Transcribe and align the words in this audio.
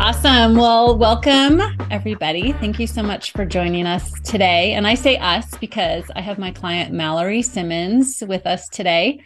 Awesome. 0.00 0.56
Well, 0.56 0.96
welcome 0.96 1.60
everybody. 1.90 2.52
Thank 2.52 2.80
you 2.80 2.86
so 2.86 3.02
much 3.02 3.32
for 3.32 3.44
joining 3.44 3.84
us 3.84 4.10
today. 4.22 4.72
And 4.72 4.86
I 4.86 4.94
say 4.94 5.18
us 5.18 5.54
because 5.58 6.10
I 6.16 6.22
have 6.22 6.38
my 6.38 6.52
client 6.52 6.90
Mallory 6.90 7.42
Simmons 7.42 8.22
with 8.26 8.46
us 8.46 8.66
today 8.70 9.20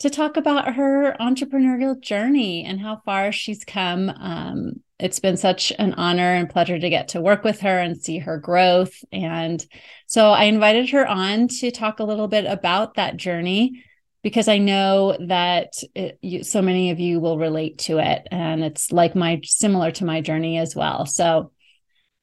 to 0.00 0.10
talk 0.10 0.36
about 0.36 0.74
her 0.74 1.16
entrepreneurial 1.20 1.98
journey 1.98 2.64
and 2.64 2.80
how 2.80 3.00
far 3.04 3.30
she's 3.30 3.64
come. 3.64 4.10
Um, 4.10 4.82
it's 4.98 5.20
been 5.20 5.36
such 5.36 5.72
an 5.78 5.94
honor 5.94 6.34
and 6.34 6.50
pleasure 6.50 6.78
to 6.78 6.90
get 6.90 7.06
to 7.08 7.20
work 7.20 7.44
with 7.44 7.60
her 7.60 7.78
and 7.78 7.96
see 7.96 8.18
her 8.18 8.36
growth. 8.36 9.04
And 9.12 9.64
so 10.06 10.32
I 10.32 10.44
invited 10.44 10.90
her 10.90 11.06
on 11.06 11.46
to 11.60 11.70
talk 11.70 12.00
a 12.00 12.04
little 12.04 12.26
bit 12.26 12.46
about 12.46 12.94
that 12.94 13.16
journey 13.16 13.84
because 14.22 14.48
I 14.48 14.58
know 14.58 15.16
that 15.28 15.74
it, 15.94 16.18
you, 16.20 16.44
so 16.44 16.60
many 16.60 16.90
of 16.90 17.00
you 17.00 17.20
will 17.20 17.38
relate 17.38 17.78
to 17.78 17.98
it. 17.98 18.26
And 18.30 18.62
it's 18.62 18.92
like 18.92 19.14
my 19.14 19.40
similar 19.44 19.90
to 19.92 20.04
my 20.04 20.20
journey 20.20 20.58
as 20.58 20.76
well. 20.76 21.06
So, 21.06 21.52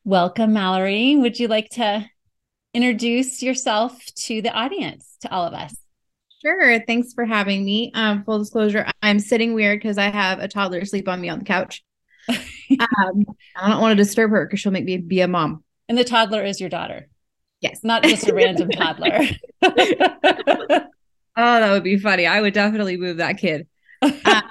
welcome, 0.03 0.53
Mallory. 0.53 1.16
Would 1.16 1.40
you 1.40 1.48
like 1.48 1.70
to 1.72 2.09
introduce 2.73 3.42
yourself 3.42 4.03
to 4.16 4.42
the 4.42 4.52
audience, 4.52 5.18
to 5.22 5.31
all 5.31 5.45
of 5.45 5.53
us? 5.53 5.75
Sure. 6.42 6.80
Thanks 6.86 7.14
for 7.14 7.25
having 7.25 7.66
me. 7.66 7.92
Um, 7.95 8.23
full 8.23 8.40
disclosure, 8.40 8.86
I'm 9.02 9.20
sitting 9.20 9.53
weird 9.53 9.80
because 9.80 9.98
I 9.98 10.09
have 10.09 10.40
a 10.40 10.48
toddler 10.48 10.80
asleep 10.80 11.08
on 11.08 11.20
me 11.20 11.30
on 11.30 11.40
the 11.40 11.45
couch. 11.45 11.84
um, 12.30 13.25
I 13.56 13.70
don't 13.70 13.81
want 13.81 13.98
to 13.98 14.03
disturb 14.03 14.31
her 14.31 14.45
because 14.45 14.59
she'll 14.59 14.72
make 14.72 14.86
me 14.86 14.98
be 14.98 15.22
a 15.22 15.28
mom. 15.28 15.64
And 15.90 15.98
the 15.98 16.03
toddler 16.03 16.44
is 16.44 16.59
your 16.62 16.70
daughter. 16.70 17.09
Yes. 17.62 17.80
Not 17.84 18.03
just 18.03 18.28
a 18.28 18.36
random 18.36 18.70
toddler. 18.72 19.20
Oh, 21.38 21.60
that 21.60 21.72
would 21.72 21.84
be 21.84 22.00
funny. 22.00 22.26
I 22.26 22.42
would 22.42 22.54
definitely 22.54 22.98
move 22.98 23.18
that 23.18 23.38
kid. 23.38 23.68
uh, 24.02 24.42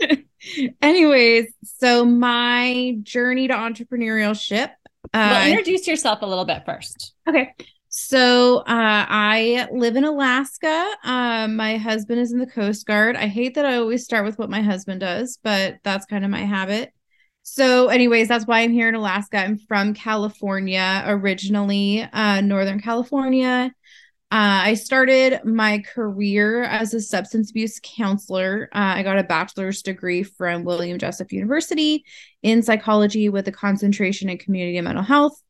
anyways, 0.82 1.46
so 1.62 2.04
my 2.04 2.96
journey 3.02 3.46
to 3.46 3.54
entrepreneurship. 3.54 4.70
Uh, 5.14 5.30
well, 5.30 5.48
introduce 5.48 5.86
yourself 5.86 6.22
a 6.22 6.26
little 6.26 6.44
bit 6.44 6.64
first. 6.66 7.14
Okay. 7.28 7.54
So 7.88 8.58
uh, 8.58 8.64
I 9.08 9.68
live 9.72 9.96
in 9.96 10.04
Alaska. 10.04 10.94
Uh, 11.04 11.48
my 11.48 11.76
husband 11.78 12.20
is 12.20 12.32
in 12.32 12.40
the 12.40 12.46
Coast 12.46 12.84
Guard. 12.86 13.16
I 13.16 13.28
hate 13.28 13.54
that 13.54 13.64
I 13.64 13.76
always 13.76 14.04
start 14.04 14.26
with 14.26 14.38
what 14.38 14.50
my 14.50 14.60
husband 14.60 15.00
does, 15.00 15.38
but 15.42 15.76
that's 15.84 16.06
kind 16.06 16.24
of 16.24 16.30
my 16.30 16.44
habit. 16.44 16.92
So, 17.42 17.86
anyways, 17.88 18.26
that's 18.26 18.44
why 18.44 18.60
I'm 18.60 18.72
here 18.72 18.88
in 18.88 18.96
Alaska. 18.96 19.38
I'm 19.38 19.56
from 19.56 19.94
California 19.94 21.04
originally, 21.06 22.02
uh, 22.02 22.40
Northern 22.40 22.80
California. 22.80 23.72
Uh, 24.32 24.64
I 24.64 24.74
started 24.74 25.44
my 25.44 25.78
career 25.78 26.64
as 26.64 26.92
a 26.92 27.00
substance 27.00 27.50
abuse 27.50 27.80
counselor. 27.80 28.68
Uh, 28.72 28.94
I 28.96 29.04
got 29.04 29.20
a 29.20 29.22
bachelor's 29.22 29.82
degree 29.82 30.24
from 30.24 30.64
William 30.64 30.98
Jessup 30.98 31.30
University 31.30 32.04
in 32.42 32.62
psychology 32.62 33.28
with 33.28 33.46
a 33.46 33.52
concentration 33.52 34.28
in 34.28 34.38
community 34.38 34.78
and 34.78 34.84
mental 34.86 35.04
health 35.04 35.40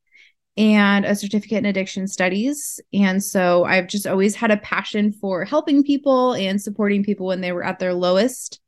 and 0.59 1.07
a 1.07 1.15
certificate 1.15 1.59
in 1.59 1.65
addiction 1.67 2.07
studies. 2.07 2.79
And 2.93 3.25
so 3.25 3.65
I've 3.65 3.89
just 3.89 4.07
always 4.07 4.35
had 4.35 4.51
a 4.51 4.59
passion 4.59 5.11
for 5.11 5.47
helping 5.47 5.83
people 5.83 6.35
and 6.35 6.61
supporting 6.61 7.03
people 7.03 7.27
when 7.27 7.41
they 7.41 7.53
were 7.53 7.65
at 7.65 7.79
their 7.79 7.95
lowest. 7.95 8.61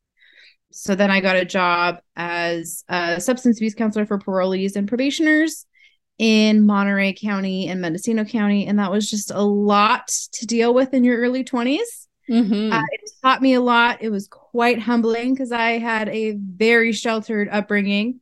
So 0.71 0.95
then 0.95 1.11
I 1.11 1.21
got 1.21 1.37
a 1.37 1.45
job 1.45 1.99
as 2.17 2.83
a 2.89 3.21
substance 3.21 3.59
abuse 3.59 3.75
counselor 3.75 4.07
for 4.07 4.19
parolees 4.19 4.75
and 4.75 4.89
probationers 4.89 5.67
in 6.19 6.67
Monterey 6.67 7.13
County 7.13 7.69
and 7.69 7.81
Mendocino 7.81 8.25
County. 8.25 8.67
And 8.67 8.79
that 8.79 8.91
was 8.91 9.09
just 9.09 9.31
a 9.31 9.41
lot 9.41 10.09
to 10.33 10.47
deal 10.47 10.75
with 10.75 10.93
in 10.93 11.05
your 11.05 11.19
early 11.19 11.45
20s. 11.45 12.07
Mm-hmm. 12.29 12.73
Uh, 12.73 12.83
it 12.93 13.11
taught 13.23 13.41
me 13.41 13.55
a 13.55 13.61
lot. 13.61 14.03
It 14.03 14.11
was 14.11 14.29
quite 14.29 14.81
humbling 14.81 15.33
because 15.33 15.53
I 15.53 15.79
had 15.79 16.09
a 16.09 16.33
very 16.33 16.93
sheltered 16.93 17.49
upbringing. 17.51 18.21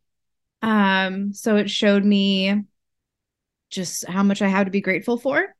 Um, 0.62 1.32
so 1.32 1.56
it 1.56 1.70
showed 1.70 2.04
me 2.04 2.64
just 3.70 4.06
how 4.06 4.22
much 4.22 4.42
I 4.42 4.48
have 4.48 4.66
to 4.66 4.70
be 4.70 4.80
grateful 4.80 5.18
for. 5.18 5.54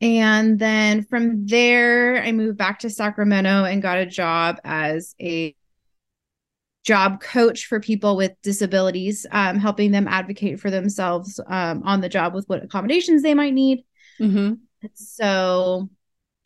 And 0.00 0.58
then 0.58 1.04
from 1.04 1.46
there, 1.46 2.22
I 2.22 2.32
moved 2.32 2.56
back 2.56 2.80
to 2.80 2.90
Sacramento 2.90 3.64
and 3.64 3.82
got 3.82 3.98
a 3.98 4.06
job 4.06 4.60
as 4.64 5.14
a 5.20 5.54
job 6.84 7.20
coach 7.20 7.66
for 7.66 7.80
people 7.80 8.16
with 8.16 8.32
disabilities, 8.42 9.26
um, 9.30 9.58
helping 9.58 9.90
them 9.90 10.08
advocate 10.08 10.60
for 10.60 10.70
themselves 10.70 11.40
um, 11.46 11.82
on 11.84 12.00
the 12.00 12.08
job 12.08 12.34
with 12.34 12.48
what 12.48 12.62
accommodations 12.62 13.22
they 13.22 13.34
might 13.34 13.54
need. 13.54 13.84
Mm-hmm. 14.20 14.54
So, 14.94 15.90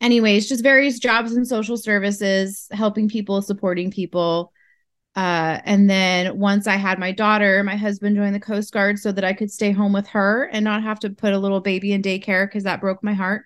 anyways, 0.01 0.49
just 0.49 0.63
various 0.63 0.99
jobs 0.99 1.33
and 1.33 1.47
social 1.47 1.77
services, 1.77 2.67
helping 2.71 3.09
people, 3.09 3.41
supporting 3.41 3.91
people. 3.91 4.51
Uh, 5.15 5.59
and 5.63 5.87
then 5.89 6.39
once 6.39 6.65
I 6.65 6.75
had 6.75 6.97
my 6.97 7.11
daughter, 7.11 7.63
my 7.63 7.75
husband 7.75 8.15
joined 8.15 8.33
the 8.33 8.39
Coast 8.39 8.73
Guard 8.73 8.97
so 8.97 9.11
that 9.11 9.23
I 9.23 9.33
could 9.33 9.51
stay 9.51 9.71
home 9.71 9.93
with 9.93 10.07
her 10.07 10.49
and 10.51 10.63
not 10.63 10.81
have 10.81 10.99
to 11.01 11.11
put 11.11 11.33
a 11.33 11.39
little 11.39 11.59
baby 11.59 11.93
in 11.93 12.01
daycare 12.01 12.47
because 12.47 12.63
that 12.63 12.81
broke 12.81 13.03
my 13.03 13.13
heart. 13.13 13.45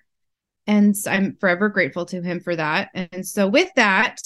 And 0.66 0.96
I'm 1.06 1.36
forever 1.36 1.68
grateful 1.68 2.06
to 2.06 2.22
him 2.22 2.40
for 2.40 2.56
that. 2.56 2.90
And 2.94 3.26
so, 3.26 3.46
with 3.46 3.70
that, 3.76 4.20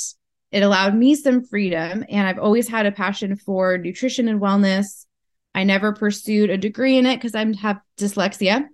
it 0.52 0.62
allowed 0.62 0.94
me 0.94 1.14
some 1.14 1.44
freedom. 1.44 2.04
And 2.08 2.28
I've 2.28 2.38
always 2.38 2.68
had 2.68 2.84
a 2.84 2.92
passion 2.92 3.36
for 3.36 3.78
nutrition 3.78 4.28
and 4.28 4.40
wellness. 4.40 5.06
I 5.54 5.64
never 5.64 5.92
pursued 5.92 6.50
a 6.50 6.58
degree 6.58 6.98
in 6.98 7.06
it 7.06 7.16
because 7.16 7.34
I 7.34 7.44
have 7.60 7.80
dyslexia. 7.98 8.66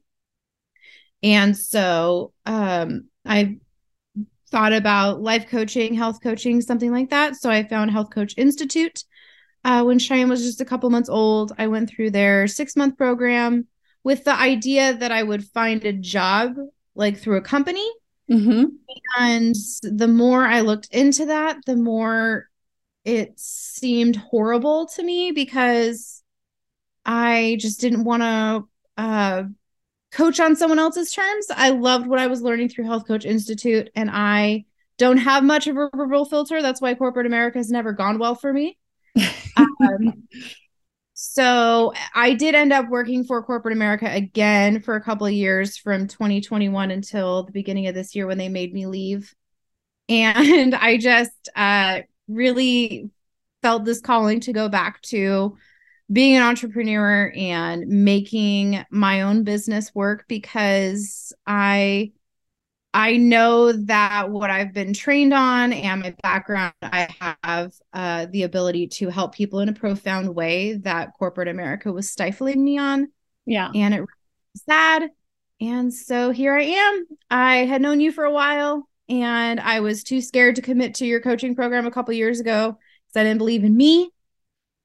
And 1.23 1.57
so 1.57 2.33
um, 2.45 3.09
I 3.25 3.59
thought 4.51 4.73
about 4.73 5.23
life 5.23 5.49
coaching, 5.49 5.95
health 5.95 6.21
coaching, 6.23 6.61
something 6.61 6.91
like 6.91 7.11
that. 7.11 7.37
So 7.37 7.51
I 7.51 7.63
found 7.63 7.91
Health 7.91 8.11
Coach 8.11 8.35
Institute. 8.37 9.05
Uh, 9.65 9.83
when 9.85 9.99
Cheyenne 9.99 10.29
was 10.29 10.43
just 10.43 10.61
a 10.61 10.65
couple 10.65 10.91
months 10.91 11.09
old, 11.09 11.53
I 11.59 11.67
went 11.67 11.91
through 11.91 12.11
their 12.11 12.47
six 12.47 12.77
month 12.77 12.97
program 12.97 13.67
with 14.03 14.25
the 14.25 14.35
idea 14.35 14.95
that 14.95 15.13
I 15.13 15.23
would 15.23 15.45
find 15.45 15.85
a 15.85 15.93
job 15.93 16.55
like 16.95 17.19
through 17.19 17.37
a 17.37 17.43
company 17.43 17.89
Mm-hmm. 18.31 18.65
And 19.19 19.55
the 19.83 20.09
more 20.09 20.45
I 20.45 20.61
looked 20.61 20.89
into 20.93 21.27
that, 21.27 21.59
the 21.67 21.77
more 21.77 22.49
it 23.05 23.39
seemed 23.39 24.17
horrible 24.17 24.87
to 24.87 25.03
me 25.03 25.33
because 25.33 26.23
I 27.07 27.57
just 27.59 27.81
didn't 27.81 28.05
want 28.05 28.23
to 28.23 28.69
uh, 28.99 29.45
coach 30.13 30.41
on 30.41 30.57
someone 30.57 30.79
else's 30.79 31.11
terms. 31.13 31.47
I 31.51 31.71
loved 31.71 32.07
what 32.07 32.19
I 32.19 32.27
was 32.27 32.43
learning 32.43 32.69
through 32.69 32.85
Health 32.85 33.07
Coach 33.07 33.25
Institute, 33.25 33.91
and 33.95 34.11
I 34.13 34.67
don't 34.99 35.17
have 35.17 35.43
much 35.43 35.67
of 35.67 35.77
a 35.77 35.89
verbal 35.95 36.27
filter. 36.27 36.61
That's 36.61 36.81
why 36.81 36.95
corporate 36.95 37.27
America 37.27 37.59
has 37.59 37.71
never 37.71 37.93
gone 37.93 38.19
well 38.19 38.35
for 38.35 38.53
me. 38.53 38.77
um, 39.57 40.29
so 41.21 41.93
I 42.15 42.35
did 42.35 42.55
end 42.55 42.73
up 42.73 42.89
working 42.89 43.25
for 43.25 43.43
corporate 43.43 43.73
America 43.77 44.09
again 44.09 44.81
for 44.81 44.95
a 44.95 45.01
couple 45.01 45.27
of 45.27 45.33
years 45.33 45.77
from 45.77 46.07
2021 46.07 46.93
until 46.93 47.43
the 47.43 47.51
beginning 47.51 47.89
of 47.89 47.95
this 47.97 48.15
year 48.15 48.29
when 48.29 48.39
they 48.39 48.49
made 48.49 48.73
me 48.73 48.87
leave. 48.87 49.35
And 50.09 50.75
I 50.77 50.97
just 50.97 51.49
uh, 51.57 52.03
really 52.29 53.11
felt 53.63 53.85
this 53.85 54.01
calling 54.01 54.39
to 54.43 54.53
go 54.53 54.69
back 54.69 55.03
to 55.03 55.57
being 56.11 56.37
an 56.37 56.45
entrepreneur 56.45 57.33
and 57.35 57.89
making 57.89 58.85
my 58.89 59.23
own 59.23 59.43
business 59.43 59.93
work 59.97 60.25
because 60.29 61.33
I 61.49 62.13
I 62.99 63.17
know 63.17 63.71
that 63.71 64.29
what 64.29 64.51
I've 64.51 64.75
been 64.75 64.93
trained 64.93 65.33
on 65.33 65.73
and 65.73 66.03
my 66.03 66.17
background, 66.21 66.75
I 66.83 67.37
have 67.45 67.73
uh, 67.93 68.27
the 68.33 68.43
ability 68.43 68.89
to 68.89 69.09
help 69.09 69.37
people 69.37 69.61
in 69.61 69.69
a 69.69 69.73
profound 69.73 70.35
way 70.35 70.73
that 70.79 71.13
corporate 71.17 71.47
America 71.47 71.93
was 71.93 72.11
stifling 72.11 72.65
me 72.65 72.77
on. 72.77 73.13
Yeah. 73.47 73.71
And 73.73 73.95
it 73.95 74.01
was 74.01 74.09
sad. 74.69 75.11
And 75.61 75.95
so 75.95 76.33
here 76.33 76.59
I 76.59 76.65
am. 76.65 77.07
I 77.31 77.57
had 77.59 77.83
known 77.83 78.01
you 78.01 78.11
for 78.11 78.25
a 78.25 78.33
while 78.33 78.89
and 79.09 79.61
I 79.61 79.79
was 79.79 80.03
too 80.03 80.21
scared 80.21 80.57
to 80.57 80.63
commit 80.63 80.97
to 80.97 81.07
your 81.07 81.21
coaching 81.21 81.55
program 81.55 81.87
a 81.87 81.93
couple 81.93 82.15
years 82.15 82.41
ago 82.41 82.79
because 83.07 83.21
I 83.21 83.23
didn't 83.23 83.39
believe 83.39 83.63
in 83.63 83.77
me. 83.77 84.11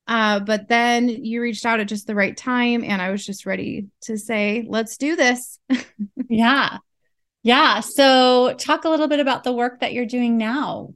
Uh, 0.05 0.39
but 0.39 0.67
then 0.67 1.09
you 1.09 1.41
reached 1.41 1.65
out 1.65 1.79
at 1.79 1.87
just 1.87 2.05
the 2.05 2.13
right 2.13 2.37
time 2.37 2.83
and 2.83 3.01
I 3.01 3.09
was 3.09 3.25
just 3.25 3.47
ready 3.47 3.87
to 4.01 4.19
say, 4.19 4.67
let's 4.67 4.97
do 4.97 5.15
this. 5.15 5.57
yeah. 6.29 6.77
Yeah. 7.43 7.81
So, 7.81 8.55
talk 8.57 8.85
a 8.85 8.89
little 8.89 9.09
bit 9.09 9.19
about 9.19 9.43
the 9.43 9.51
work 9.51 9.81
that 9.81 9.91
you're 9.93 10.05
doing 10.05 10.37
now. 10.37 10.93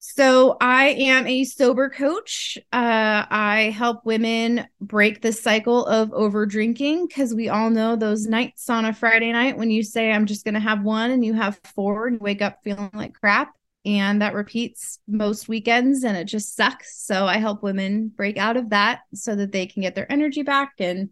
So, 0.00 0.56
I 0.60 0.88
am 0.90 1.28
a 1.28 1.44
sober 1.44 1.88
coach. 1.88 2.58
Uh, 2.72 3.24
I 3.30 3.72
help 3.76 4.04
women 4.04 4.66
break 4.80 5.22
the 5.22 5.32
cycle 5.32 5.86
of 5.86 6.12
over 6.12 6.44
drinking 6.44 7.06
because 7.06 7.34
we 7.34 7.48
all 7.48 7.70
know 7.70 7.94
those 7.94 8.26
nights 8.26 8.68
on 8.68 8.84
a 8.84 8.92
Friday 8.92 9.30
night 9.30 9.56
when 9.56 9.70
you 9.70 9.84
say, 9.84 10.10
I'm 10.10 10.26
just 10.26 10.44
going 10.44 10.54
to 10.54 10.60
have 10.60 10.82
one 10.82 11.12
and 11.12 11.24
you 11.24 11.34
have 11.34 11.60
four 11.74 12.08
and 12.08 12.16
you 12.16 12.20
wake 12.20 12.42
up 12.42 12.58
feeling 12.64 12.90
like 12.92 13.14
crap. 13.14 13.52
And 13.84 14.20
that 14.22 14.34
repeats 14.34 14.98
most 15.06 15.48
weekends 15.48 16.02
and 16.02 16.16
it 16.16 16.24
just 16.24 16.56
sucks. 16.56 17.00
So, 17.00 17.26
I 17.26 17.36
help 17.36 17.62
women 17.62 18.08
break 18.08 18.38
out 18.38 18.56
of 18.56 18.70
that 18.70 19.02
so 19.14 19.36
that 19.36 19.52
they 19.52 19.66
can 19.66 19.82
get 19.82 19.94
their 19.94 20.10
energy 20.10 20.42
back 20.42 20.72
and 20.80 21.10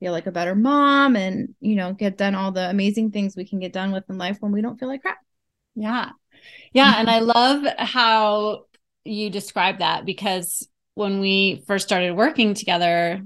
feel 0.00 0.12
like 0.12 0.26
a 0.26 0.32
better 0.32 0.54
mom 0.54 1.16
and, 1.16 1.54
you 1.60 1.76
know, 1.76 1.92
get 1.92 2.18
done 2.18 2.34
all 2.34 2.52
the 2.52 2.68
amazing 2.68 3.10
things 3.10 3.36
we 3.36 3.46
can 3.46 3.60
get 3.60 3.72
done 3.72 3.92
with 3.92 4.04
in 4.08 4.18
life 4.18 4.38
when 4.40 4.52
we 4.52 4.62
don't 4.62 4.78
feel 4.78 4.88
like 4.88 5.02
crap. 5.02 5.18
Yeah. 5.74 6.10
Yeah. 6.72 6.94
and 6.98 7.08
I 7.08 7.20
mm-hmm. 7.20 7.28
love 7.28 7.66
how 7.78 8.64
you 9.04 9.30
describe 9.30 9.78
that 9.78 10.04
because 10.04 10.66
when 10.94 11.20
we 11.20 11.62
first 11.66 11.86
started 11.86 12.14
working 12.14 12.54
together 12.54 13.22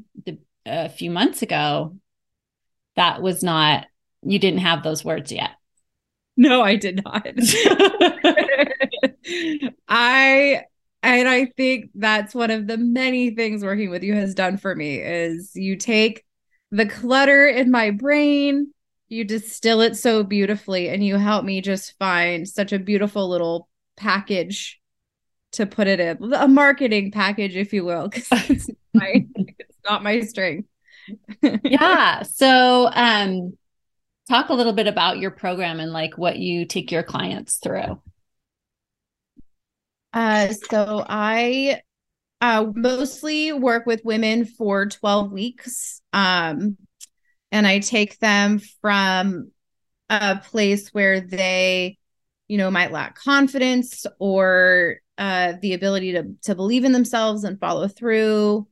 a 0.67 0.89
few 0.89 1.11
months 1.11 1.43
ago, 1.43 1.97
that 2.97 3.23
was 3.23 3.43
not, 3.43 3.87
you 4.23 4.39
didn't 4.39 4.61
have 4.61 4.83
those 4.83 5.05
words 5.05 5.31
yet. 5.31 5.51
No, 6.37 6.63
I 6.63 6.77
did 6.77 7.03
not. 7.05 7.27
I 9.89 10.63
and 11.03 11.29
I 11.29 11.47
think 11.57 11.91
that's 11.95 12.35
one 12.35 12.51
of 12.51 12.67
the 12.67 12.77
many 12.77 13.31
things 13.31 13.63
working 13.63 13.91
with 13.91 14.03
you 14.03 14.15
has 14.15 14.35
done 14.35 14.57
for 14.57 14.75
me 14.75 15.01
is 15.01 15.53
you 15.55 15.77
take 15.77 16.25
the 16.71 16.87
clutter 16.87 17.47
in 17.47 17.71
my 17.71 17.91
brain. 17.91 18.73
You 19.09 19.25
distill 19.25 19.81
it 19.81 19.97
so 19.97 20.23
beautifully 20.23 20.91
and 20.91 21.03
you 21.03 21.17
help 21.17 21.45
me 21.45 21.63
just 21.63 21.97
find 21.99 22.47
such 22.47 22.73
a 22.75 22.79
beautiful 22.79 23.27
little 23.29 23.69
package 23.97 24.81
to 25.53 25.65
put 25.65 25.87
it 25.87 25.99
in. 25.99 26.33
A 26.35 26.47
marketing 26.47 27.11
package 27.11 27.57
if 27.57 27.73
you 27.73 27.85
will 27.85 28.09
because 28.09 28.29
it's, 28.51 28.69
it's 28.95 29.79
not 29.89 30.03
my 30.03 30.21
strength. 30.21 30.69
Yeah 31.65 32.23
so 32.23 32.91
um 32.93 33.57
talk 34.29 34.51
a 34.51 34.55
little 34.55 34.75
bit 34.75 34.87
about 34.87 35.19
your 35.19 35.31
program 35.31 35.81
and 35.81 35.91
like 35.91 36.19
what 36.19 36.39
you 36.39 36.67
take 36.67 36.93
your 36.93 37.03
clients 37.03 37.57
through. 37.57 38.03
Uh 40.13 40.53
so 40.53 41.03
i 41.09 41.81
uh 42.41 42.67
mostly 42.75 43.53
work 43.53 43.87
with 43.87 44.05
women 44.05 44.45
for 44.45 44.87
12 44.87 45.33
weeks 45.33 46.01
um 46.13 46.77
and 47.51 47.67
I 47.67 47.79
take 47.79 48.19
them 48.19 48.61
from 48.81 49.51
a 50.11 50.37
place 50.37 50.89
where 50.91 51.21
they, 51.21 51.99
you 52.47 52.59
know, 52.59 52.71
might 52.71 52.93
lack 52.93 53.17
confidence 53.17 54.07
or 54.19 55.01
uh, 55.17 55.55
the 55.61 55.75
ability 55.75 56.13
to 56.13 56.35
to 56.43 56.55
believe 56.55 56.85
in 56.85 56.93
themselves 56.93 57.45
and 57.45 57.59
follow 57.59 57.89
through, 57.89 58.69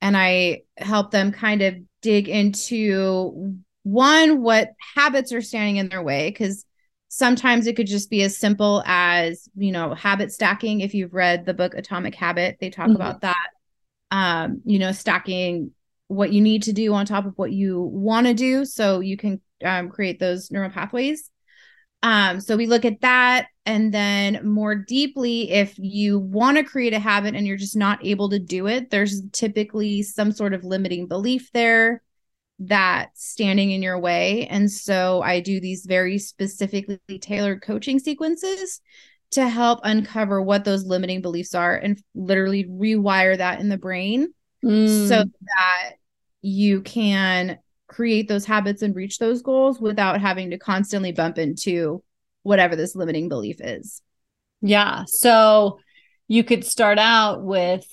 and 0.00 0.16
I 0.16 0.62
help 0.76 1.10
them 1.10 1.32
kind 1.32 1.62
of 1.62 1.76
dig 2.00 2.28
into 2.28 3.56
one 3.84 4.42
what 4.42 4.70
habits 4.94 5.32
are 5.32 5.42
standing 5.42 5.76
in 5.76 5.88
their 5.88 6.02
way 6.02 6.30
because 6.30 6.64
sometimes 7.14 7.66
it 7.66 7.76
could 7.76 7.86
just 7.86 8.08
be 8.08 8.22
as 8.22 8.38
simple 8.38 8.82
as 8.86 9.46
you 9.54 9.70
know 9.70 9.92
habit 9.92 10.32
stacking. 10.32 10.80
If 10.80 10.94
you've 10.94 11.12
read 11.12 11.44
the 11.44 11.52
book 11.52 11.74
atomic 11.74 12.14
habit 12.14 12.56
they 12.58 12.70
talk 12.70 12.86
mm-hmm. 12.86 12.96
about 12.96 13.20
that. 13.20 13.48
Um 14.10 14.62
you 14.64 14.78
know 14.78 14.92
stacking 14.92 15.72
what 16.08 16.32
you 16.32 16.40
need 16.40 16.62
to 16.62 16.72
do 16.72 16.94
on 16.94 17.04
top 17.04 17.26
of 17.26 17.36
what 17.36 17.52
you 17.52 17.82
want 17.82 18.26
to 18.26 18.34
do 18.34 18.64
so 18.64 19.00
you 19.00 19.18
can 19.18 19.40
um, 19.62 19.90
create 19.90 20.18
those 20.20 20.50
neural 20.50 20.70
pathways. 20.70 21.30
Um, 22.02 22.40
so 22.40 22.56
we 22.56 22.66
look 22.66 22.84
at 22.84 23.02
that 23.02 23.46
and 23.64 23.92
then 23.92 24.46
more 24.46 24.74
deeply 24.74 25.50
if 25.50 25.78
you 25.78 26.18
want 26.18 26.56
to 26.56 26.64
create 26.64 26.94
a 26.94 26.98
habit 26.98 27.34
and 27.34 27.46
you're 27.46 27.56
just 27.56 27.76
not 27.76 28.04
able 28.04 28.28
to 28.30 28.40
do 28.40 28.66
it 28.66 28.90
there's 28.90 29.22
typically 29.30 30.02
some 30.02 30.32
sort 30.32 30.52
of 30.52 30.64
limiting 30.64 31.06
belief 31.06 31.52
there 31.52 32.02
that's 32.66 33.26
standing 33.26 33.70
in 33.70 33.82
your 33.82 33.98
way 33.98 34.46
and 34.48 34.70
so 34.70 35.22
i 35.22 35.40
do 35.40 35.60
these 35.60 35.86
very 35.86 36.18
specifically 36.18 36.98
tailored 37.20 37.62
coaching 37.62 37.98
sequences 37.98 38.80
to 39.30 39.48
help 39.48 39.80
uncover 39.84 40.42
what 40.42 40.64
those 40.64 40.84
limiting 40.84 41.22
beliefs 41.22 41.54
are 41.54 41.74
and 41.74 42.00
literally 42.14 42.64
rewire 42.64 43.36
that 43.36 43.60
in 43.60 43.68
the 43.68 43.78
brain 43.78 44.28
mm. 44.64 45.08
so 45.08 45.24
that 45.24 45.92
you 46.42 46.82
can 46.82 47.58
create 47.88 48.28
those 48.28 48.44
habits 48.44 48.82
and 48.82 48.96
reach 48.96 49.18
those 49.18 49.42
goals 49.42 49.80
without 49.80 50.20
having 50.20 50.50
to 50.50 50.58
constantly 50.58 51.12
bump 51.12 51.38
into 51.38 52.02
whatever 52.42 52.74
this 52.74 52.96
limiting 52.96 53.28
belief 53.28 53.56
is. 53.60 54.02
Yeah. 54.60 55.04
So 55.06 55.78
you 56.26 56.42
could 56.42 56.64
start 56.64 56.98
out 56.98 57.42
with 57.42 57.86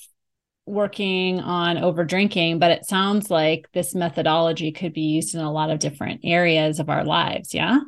working 0.70 1.40
on 1.40 1.78
over 1.78 2.04
drinking, 2.06 2.60
but 2.60 2.72
it 2.72 2.86
sounds 2.86 3.30
like 3.30 3.68
this 3.74 3.96
methodology 3.96 4.72
could 4.72 4.94
be 4.94 5.02
used 5.02 5.36
in 5.36 5.42
a 5.42 5.52
lot 5.52 5.70
of 5.70 5.80
different 5.80 6.22
areas 6.24 6.80
of 6.80 6.90
our 6.90 7.04
lives. 7.04 7.54
Yeah. 7.54 7.80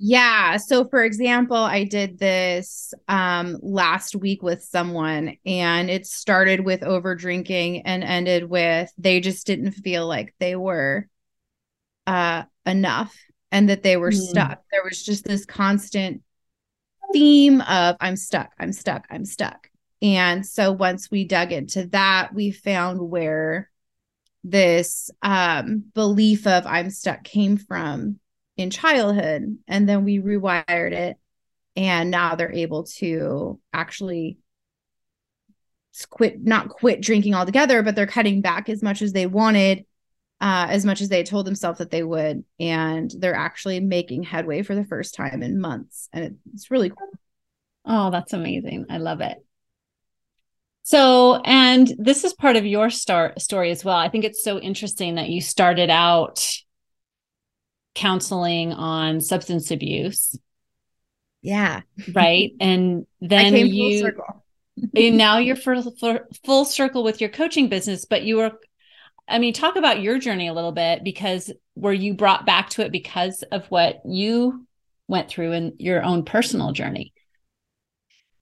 Yeah. 0.00 0.58
So, 0.58 0.84
for 0.84 1.02
example, 1.02 1.56
I 1.56 1.82
did 1.82 2.18
this 2.18 2.94
um, 3.08 3.58
last 3.62 4.14
week 4.14 4.44
with 4.44 4.62
someone, 4.62 5.36
and 5.44 5.90
it 5.90 6.06
started 6.06 6.60
with 6.60 6.84
over 6.84 7.16
drinking 7.16 7.82
and 7.82 8.04
ended 8.04 8.48
with 8.48 8.92
they 8.96 9.18
just 9.18 9.44
didn't 9.44 9.72
feel 9.72 10.06
like 10.06 10.34
they 10.38 10.54
were 10.54 11.08
uh, 12.06 12.44
enough 12.64 13.12
and 13.50 13.68
that 13.70 13.82
they 13.82 13.96
were 13.96 14.12
mm. 14.12 14.20
stuck. 14.20 14.62
There 14.70 14.84
was 14.84 15.02
just 15.02 15.24
this 15.24 15.44
constant 15.44 16.22
theme 17.12 17.60
of 17.62 17.96
I'm 18.00 18.16
stuck, 18.16 18.52
I'm 18.58 18.72
stuck, 18.72 19.04
I'm 19.10 19.24
stuck. 19.24 19.68
And 20.00 20.46
so, 20.46 20.72
once 20.72 21.10
we 21.10 21.24
dug 21.24 21.52
into 21.52 21.86
that, 21.88 22.34
we 22.34 22.50
found 22.50 23.00
where 23.00 23.70
this 24.44 25.10
um, 25.22 25.84
belief 25.94 26.46
of 26.46 26.66
I'm 26.66 26.90
stuck 26.90 27.24
came 27.24 27.56
from 27.56 28.18
in 28.56 28.70
childhood. 28.70 29.58
And 29.66 29.88
then 29.88 30.04
we 30.04 30.18
rewired 30.18 30.92
it 30.92 31.16
and 31.76 32.10
now 32.10 32.34
they're 32.34 32.52
able 32.52 32.84
to 32.84 33.60
actually 33.72 34.38
quit 36.10 36.40
not 36.40 36.68
quit 36.68 37.00
drinking 37.00 37.34
altogether 37.34 37.82
but 37.82 37.96
they're 37.96 38.06
cutting 38.06 38.40
back 38.40 38.68
as 38.68 38.84
much 38.84 39.02
as 39.02 39.12
they 39.12 39.26
wanted 39.26 39.84
uh, 40.40 40.68
as 40.70 40.84
much 40.84 41.00
as 41.00 41.08
they 41.08 41.24
told 41.24 41.44
themselves 41.44 41.78
that 41.78 41.90
they 41.90 42.02
would. 42.04 42.44
And 42.60 43.12
they're 43.18 43.34
actually 43.34 43.80
making 43.80 44.22
headway 44.22 44.62
for 44.62 44.76
the 44.76 44.84
first 44.84 45.16
time 45.16 45.42
in 45.42 45.60
months. 45.60 46.08
And 46.12 46.38
it's 46.54 46.70
really 46.70 46.90
cool. 46.90 47.10
Oh 47.84 48.10
that's 48.10 48.32
amazing. 48.32 48.86
I 48.90 48.98
love 48.98 49.20
it 49.20 49.44
so 50.88 51.40
and 51.44 51.92
this 51.98 52.24
is 52.24 52.32
part 52.34 52.56
of 52.56 52.64
your 52.64 52.90
start 52.90 53.40
story 53.40 53.70
as 53.70 53.84
well 53.84 53.96
i 53.96 54.08
think 54.08 54.24
it's 54.24 54.42
so 54.42 54.58
interesting 54.58 55.16
that 55.16 55.28
you 55.28 55.40
started 55.40 55.90
out 55.90 56.46
counseling 57.98 58.72
on 58.72 59.20
substance 59.20 59.70
abuse. 59.72 60.38
Yeah. 61.42 61.82
Right. 62.14 62.52
And 62.60 63.06
then 63.20 63.54
you 63.56 64.12
and 64.96 65.18
now 65.18 65.38
you're 65.38 65.56
full, 65.56 65.94
full 66.44 66.64
circle 66.64 67.02
with 67.02 67.20
your 67.20 67.30
coaching 67.30 67.68
business, 67.68 68.04
but 68.04 68.22
you 68.22 68.36
were 68.36 68.52
I 69.30 69.38
mean, 69.38 69.52
talk 69.52 69.76
about 69.76 70.00
your 70.00 70.18
journey 70.18 70.48
a 70.48 70.54
little 70.54 70.72
bit 70.72 71.04
because 71.04 71.52
were 71.74 71.92
you 71.92 72.14
brought 72.14 72.46
back 72.46 72.70
to 72.70 72.82
it 72.82 72.92
because 72.92 73.42
of 73.52 73.66
what 73.66 74.00
you 74.06 74.66
went 75.06 75.28
through 75.28 75.52
in 75.52 75.74
your 75.78 76.02
own 76.02 76.24
personal 76.24 76.72
journey? 76.72 77.12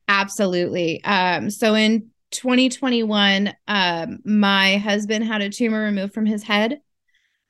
Absolutely. 0.06 1.02
Um, 1.02 1.50
so 1.50 1.74
in 1.74 2.10
2021, 2.30 3.54
um, 3.68 4.18
my 4.24 4.76
husband 4.76 5.24
had 5.24 5.42
a 5.42 5.50
tumor 5.50 5.82
removed 5.84 6.14
from 6.14 6.26
his 6.26 6.42
head. 6.42 6.80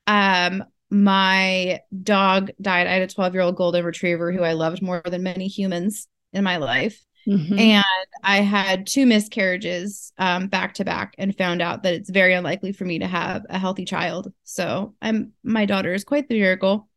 Um, 0.07 0.65
my 0.91 1.81
dog 2.03 2.51
died. 2.61 2.87
I 2.87 2.93
had 2.93 3.03
a 3.03 3.13
12 3.13 3.35
year 3.35 3.43
old 3.43 3.57
golden 3.57 3.85
retriever 3.85 4.33
who 4.33 4.43
I 4.43 4.53
loved 4.53 4.83
more 4.83 5.03
than 5.05 5.23
many 5.23 5.49
humans 5.49 6.07
in 6.33 6.45
my 6.45 6.59
life. 6.59 7.03
Mm-hmm. 7.27 7.59
And 7.59 7.85
I 8.23 8.37
had 8.37 8.87
two 8.87 9.05
miscarriages 9.05 10.13
um, 10.17 10.47
back 10.47 10.75
to 10.75 10.85
back 10.85 11.15
and 11.19 11.37
found 11.37 11.61
out 11.61 11.83
that 11.83 11.95
it's 11.95 12.11
very 12.11 12.35
unlikely 12.35 12.73
for 12.73 12.85
me 12.85 13.01
to 13.01 13.07
have 13.07 13.45
a 13.49 13.59
healthy 13.59 13.85
child. 13.85 14.33
So 14.45 14.95
I'm 15.03 15.33
my 15.43 15.67
daughter 15.67 15.93
is 15.93 16.05
quite 16.05 16.29
the 16.29 16.39
miracle. 16.39 16.89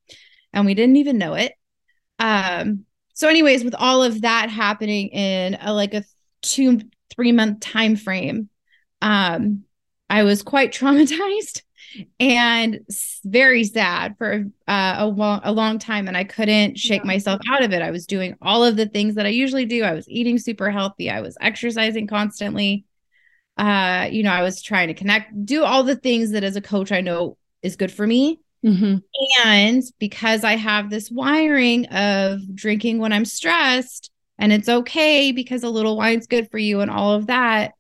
And 0.54 0.66
we 0.66 0.76
didn't 0.76 0.98
even 0.98 1.18
know 1.18 1.34
it. 1.34 1.54
Um, 2.20 2.86
so, 3.14 3.28
anyways, 3.28 3.64
with 3.64 3.76
all 3.76 4.04
of 4.04 4.22
that 4.22 4.50
happening 4.50 5.10
in 5.10 5.58
a, 5.60 5.74
like 5.74 5.94
a 5.94 6.04
two, 6.42 6.82
three 7.10 7.32
month 7.32 7.60
time 7.60 7.96
frame, 7.96 8.50
um, 9.02 9.64
I 10.10 10.24
was 10.24 10.44
quite 10.44 10.74
traumatized 10.74 11.62
and 12.20 12.82
very 13.24 13.64
sad 13.64 14.16
for 14.18 14.46
uh, 14.68 14.96
a, 14.98 15.08
long, 15.08 15.42
a 15.44 15.52
long 15.52 15.80
time. 15.80 16.08
And 16.08 16.16
I 16.16 16.24
couldn't 16.24 16.78
shake 16.78 17.02
yeah. 17.02 17.08
myself 17.08 17.42
out 17.50 17.64
of 17.64 17.74
it. 17.74 17.82
I 17.82 17.92
was 17.92 18.06
doing 18.06 18.36
all 18.42 18.64
of 18.64 18.78
the 18.78 18.86
things 18.86 19.16
that 19.16 19.26
I 19.26 19.30
usually 19.30 19.66
do. 19.66 19.84
I 19.84 19.94
was 19.94 20.08
eating 20.08 20.38
super 20.38 20.70
healthy. 20.70 21.10
I 21.10 21.22
was 21.22 21.38
exercising 21.42 22.08
constantly. 22.08 22.86
Uh, 23.58 24.08
you 24.10 24.24
know, 24.24 24.32
I 24.32 24.44
was 24.44 24.62
trying 24.62 24.88
to 24.88 24.94
connect, 24.94 25.46
do 25.46 25.64
all 25.64 25.84
the 25.84 25.96
things 25.96 26.32
that 26.32 26.44
as 26.44 26.56
a 26.56 26.62
coach 26.62 26.92
I 26.92 27.02
know 27.02 27.38
is 27.62 27.76
good 27.76 27.92
for 27.92 28.08
me. 28.08 28.40
Mm-hmm. 28.66 28.98
And 29.46 29.84
because 30.00 30.44
I 30.44 30.56
have 30.56 30.90
this 30.90 31.10
wiring 31.10 31.86
of 31.88 32.40
drinking 32.56 33.00
when 33.00 33.14
I'm 33.14 33.26
stressed, 33.26 34.12
and 34.40 34.52
it's 34.54 34.70
okay 34.70 35.32
because 35.32 35.64
a 35.64 35.70
little 35.70 35.98
wine's 35.98 36.26
good 36.26 36.50
for 36.50 36.58
you 36.58 36.80
and 36.80 36.90
all 36.90 37.14
of 37.14 37.28
that. 37.28 37.74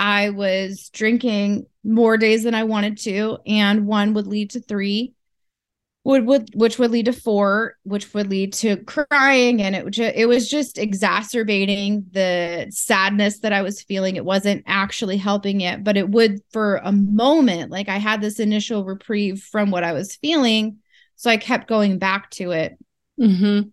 I 0.00 0.30
was 0.30 0.88
drinking 0.92 1.66
more 1.84 2.16
days 2.16 2.42
than 2.42 2.54
I 2.54 2.64
wanted 2.64 2.96
to, 2.98 3.38
and 3.46 3.86
one 3.86 4.14
would 4.14 4.26
lead 4.26 4.50
to 4.50 4.60
three, 4.60 5.12
would 6.04 6.24
would 6.24 6.50
which 6.54 6.78
would 6.78 6.90
lead 6.90 7.04
to 7.04 7.12
four, 7.12 7.76
which 7.82 8.14
would 8.14 8.30
lead 8.30 8.54
to 8.54 8.78
crying, 8.78 9.60
and 9.60 9.76
it 9.76 9.98
it 9.98 10.26
was 10.26 10.48
just 10.48 10.78
exacerbating 10.78 12.06
the 12.12 12.66
sadness 12.70 13.40
that 13.40 13.52
I 13.52 13.60
was 13.60 13.82
feeling. 13.82 14.16
It 14.16 14.24
wasn't 14.24 14.64
actually 14.66 15.18
helping 15.18 15.60
it, 15.60 15.84
but 15.84 15.98
it 15.98 16.08
would 16.08 16.40
for 16.50 16.76
a 16.76 16.92
moment. 16.92 17.70
Like 17.70 17.90
I 17.90 17.98
had 17.98 18.22
this 18.22 18.40
initial 18.40 18.86
reprieve 18.86 19.42
from 19.42 19.70
what 19.70 19.84
I 19.84 19.92
was 19.92 20.16
feeling, 20.16 20.78
so 21.16 21.30
I 21.30 21.36
kept 21.36 21.68
going 21.68 21.98
back 21.98 22.30
to 22.32 22.52
it. 22.52 22.78
Mm-hmm. 23.20 23.68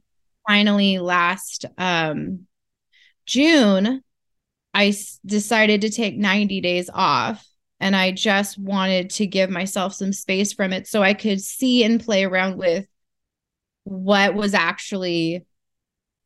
Finally, 0.47 0.97
last 0.99 1.65
um, 1.77 2.47
June, 3.25 4.03
I 4.73 4.87
s- 4.89 5.19
decided 5.25 5.81
to 5.81 5.89
take 5.91 6.17
90 6.17 6.61
days 6.61 6.89
off 6.93 7.45
and 7.79 7.95
I 7.95 8.11
just 8.11 8.57
wanted 8.59 9.11
to 9.11 9.27
give 9.27 9.49
myself 9.49 9.93
some 9.93 10.13
space 10.13 10.53
from 10.53 10.73
it 10.73 10.87
so 10.87 11.03
I 11.03 11.13
could 11.13 11.41
see 11.41 11.83
and 11.83 12.03
play 12.03 12.25
around 12.25 12.57
with 12.57 12.87
what 13.85 14.35
was 14.35 14.53
actually 14.53 15.45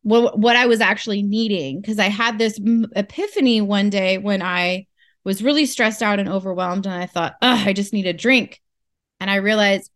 what 0.04 0.40
what 0.40 0.56
I 0.56 0.68
was 0.68 0.82
actually 0.82 1.24
needing 1.24 1.82
because 1.82 2.00
I 2.00 2.10
had 2.10 2.38
this 2.38 2.60
epiphany 2.96 3.62
one 3.62 3.90
day 3.90 4.18
when 4.18 4.42
I 4.42 4.88
was 5.24 5.44
really 5.44 5.66
stressed 5.68 6.04
out 6.04 6.20
and 6.20 6.30
overwhelmed 6.30 6.88
and 6.88 6.96
I 6.96 7.08
thought, 7.08 7.36
"Oh, 7.42 7.64
I 7.66 7.74
just 7.74 7.94
need 7.94 8.08
a 8.08 8.14
drink." 8.14 8.62
And 9.20 9.30
I 9.32 9.38
realized 9.38 9.92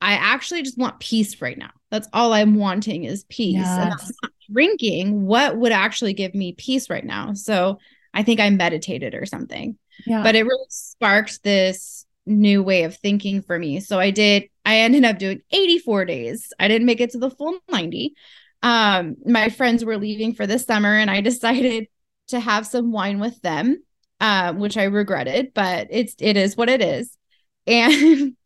I 0.00 0.14
actually 0.14 0.62
just 0.62 0.78
want 0.78 1.00
peace 1.00 1.42
right 1.42 1.58
now. 1.58 1.70
That's 1.90 2.08
all 2.12 2.32
I'm 2.32 2.54
wanting 2.54 3.04
is 3.04 3.24
peace. 3.24 3.56
And 3.56 3.90
Yes. 3.90 4.12
not 4.22 4.32
drinking. 4.52 5.26
What 5.26 5.56
would 5.56 5.72
actually 5.72 6.12
give 6.12 6.34
me 6.34 6.52
peace 6.52 6.88
right 6.90 7.04
now? 7.04 7.34
So 7.34 7.78
I 8.14 8.22
think 8.22 8.40
I 8.40 8.50
meditated 8.50 9.14
or 9.14 9.26
something 9.26 9.76
Yeah. 10.06 10.22
but 10.22 10.34
it 10.34 10.44
really 10.44 10.66
sparked 10.68 11.42
this 11.42 12.06
new 12.26 12.62
way 12.62 12.84
of 12.84 12.96
thinking 12.96 13.42
for 13.42 13.58
me. 13.58 13.80
So 13.80 13.98
I 13.98 14.10
did, 14.10 14.44
I 14.64 14.80
ended 14.80 15.04
up 15.04 15.18
doing 15.18 15.40
84 15.50 16.04
days. 16.04 16.52
I 16.58 16.68
didn't 16.68 16.86
make 16.86 17.00
it 17.00 17.10
to 17.10 17.18
the 17.18 17.30
full 17.30 17.58
90. 17.70 18.14
Um, 18.62 19.16
my 19.24 19.48
friends 19.48 19.84
were 19.84 19.96
leaving 19.96 20.34
for 20.34 20.46
the 20.46 20.58
summer 20.58 20.94
and 20.94 21.10
I 21.10 21.20
decided 21.30 21.86
to 22.28 22.38
have 22.40 22.66
some 22.66 22.92
wine 22.92 23.18
with 23.20 23.40
them, 23.42 23.82
um, 24.20 24.58
which 24.58 24.76
I 24.76 24.84
regretted, 24.84 25.54
but 25.54 25.88
it's 25.90 26.14
it 26.20 26.36
is 26.36 26.56
what 26.56 26.68
it 26.68 26.82
is. 26.82 27.16
And 27.66 28.36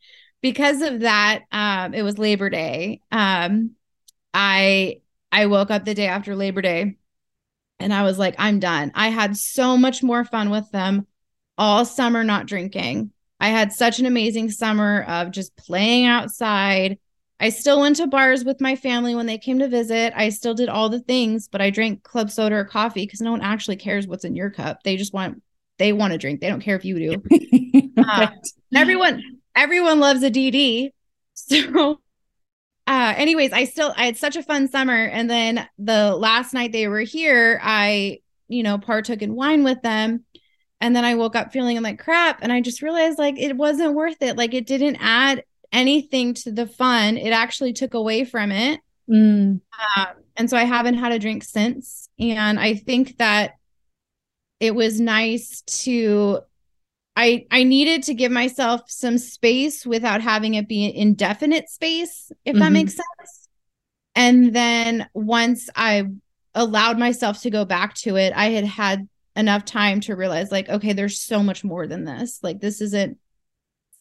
because 0.45 0.83
of 0.83 1.01
that, 1.01 1.45
um, 1.53 1.95
it 1.95 2.03
was 2.03 2.19
Labor 2.19 2.51
Day. 2.51 3.01
Um, 3.11 3.71
I 4.35 5.01
I 5.33 5.47
woke 5.47 5.71
up 5.71 5.87
the 5.87 5.95
day 5.95 6.07
after 6.07 6.37
Labor 6.37 6.61
Day 6.61 6.97
and 7.81 7.95
I 7.95 8.03
was 8.03 8.19
like, 8.19 8.35
I'm 8.37 8.61
done. 8.61 8.93
I 8.95 9.09
had 9.09 9.39
so 9.39 9.79
much 9.79 10.03
more 10.03 10.23
fun 10.23 10.51
with 10.51 10.71
them 10.71 11.07
all 11.57 11.87
summer 11.87 12.25
not 12.25 12.45
drinking. 12.45 13.11
I 13.41 13.49
had 13.49 13.73
such 13.73 14.01
an 14.01 14.05
amazing 14.05 14.51
summer 14.51 15.05
of 15.05 15.31
just 15.31 15.57
playing 15.57 16.05
outside. 16.05 16.99
I 17.41 17.49
still 17.49 17.81
went 17.81 17.97
to 17.97 18.07
bars 18.07 18.45
with 18.45 18.61
my 18.61 18.77
family 18.77 19.15
when 19.15 19.25
they 19.25 19.39
came 19.39 19.61
to 19.61 19.69
visit. 19.69 20.13
I 20.15 20.29
still 20.29 20.53
did 20.53 20.69
all 20.69 20.91
the 20.91 21.01
things, 21.01 21.49
but 21.49 21.63
I 21.63 21.71
drank 21.71 22.03
club 22.03 22.31
soda 22.31 22.57
or 22.57 22.65
coffee 22.67 23.07
because 23.07 23.23
no 23.23 23.33
one 23.33 23.41
actually 23.41 23.77
cares 23.77 24.07
what's 24.07 24.27
in 24.27 24.37
your 24.37 24.51
cup. 24.51 24.83
They 24.83 24.99
just 24.99 25.15
want 25.15 25.43
they 25.79 25.95
want 25.95 26.13
to 26.13 26.19
drink. 26.19 26.43
They 26.43 26.49
don't 26.49 26.61
care 26.61 26.77
if 26.77 26.85
you 26.85 26.99
do. 26.99 27.23
And 27.97 28.83
everyone 28.83 29.23
everyone 29.55 30.01
loves 30.01 30.23
a 30.23 30.31
DD. 30.31 30.91
So 31.35 32.01
uh 32.87 33.15
anyways, 33.17 33.53
I 33.53 33.65
still 33.65 33.93
I 33.97 34.07
had 34.07 34.17
such 34.17 34.37
a 34.37 34.43
fun 34.43 34.69
summer 34.69 35.05
and 35.05 35.29
then 35.29 35.67
the 35.79 36.15
last 36.15 36.55
night 36.55 36.73
they 36.73 36.89
were 36.89 37.01
here, 37.01 37.61
I 37.63 38.21
you 38.49 38.63
know 38.63 38.79
partook 38.79 39.23
in 39.23 39.35
wine 39.35 39.65
with 39.65 39.83
them 39.83 40.25
and 40.81 40.95
then 40.95 41.05
I 41.05 41.15
woke 41.15 41.35
up 41.35 41.53
feeling 41.53 41.81
like 41.83 41.99
crap 41.99 42.41
and 42.43 42.53
I 42.53 42.61
just 42.61 42.83
realized 42.83 43.19
like 43.19 43.39
it 43.39 43.57
wasn't 43.57 43.95
worth 43.95 44.21
it. 44.21 44.37
Like 44.37 44.53
it 44.55 44.67
didn't 44.67 44.97
add 45.01 45.43
anything 45.73 46.35
to 46.35 46.53
the 46.53 46.67
fun. 46.67 47.17
It 47.17 47.31
actually 47.31 47.73
took 47.73 47.95
away 47.95 48.25
from 48.25 48.53
it. 48.53 48.81
Mm. 49.09 49.61
Um, 49.97 50.07
and 50.37 50.51
so 50.51 50.57
I 50.57 50.65
haven't 50.65 50.95
had 50.99 51.13
a 51.13 51.19
drink 51.19 51.45
since. 51.45 52.09
And 52.19 52.59
I 52.61 52.75
think 52.75 53.19
that 53.19 53.55
it 54.61 54.75
was 54.75 55.01
nice 55.01 55.63
to 55.63 56.41
I 57.17 57.47
I 57.51 57.63
needed 57.65 58.03
to 58.05 58.15
give 58.15 58.33
myself 58.33 58.83
some 58.89 59.19
space 59.19 59.87
without 59.87 60.21
having 60.21 60.55
it 60.55 60.69
be 60.69 60.87
an 60.87 60.95
indefinite 60.97 61.69
space, 61.69 62.33
if 62.45 62.59
that 62.59 62.71
Mhm. 62.71 62.73
makes 62.73 62.95
sense. 62.95 63.49
And 64.15 64.55
then 64.55 65.09
once 65.15 65.69
I 65.77 66.05
allowed 66.55 66.99
myself 66.99 67.43
to 67.43 67.51
go 67.51 67.65
back 67.65 67.95
to 67.97 68.17
it, 68.17 68.33
I 68.35 68.51
had 68.51 68.65
had 68.65 69.09
enough 69.37 69.65
time 69.65 70.01
to 70.01 70.17
realize 70.17 70.53
like 70.53 70.69
okay, 70.69 70.93
there's 70.93 71.21
so 71.21 71.43
much 71.43 71.65
more 71.65 71.87
than 71.87 72.05
this. 72.05 72.41
Like 72.43 72.61
this 72.61 72.81
isn't 72.81 73.19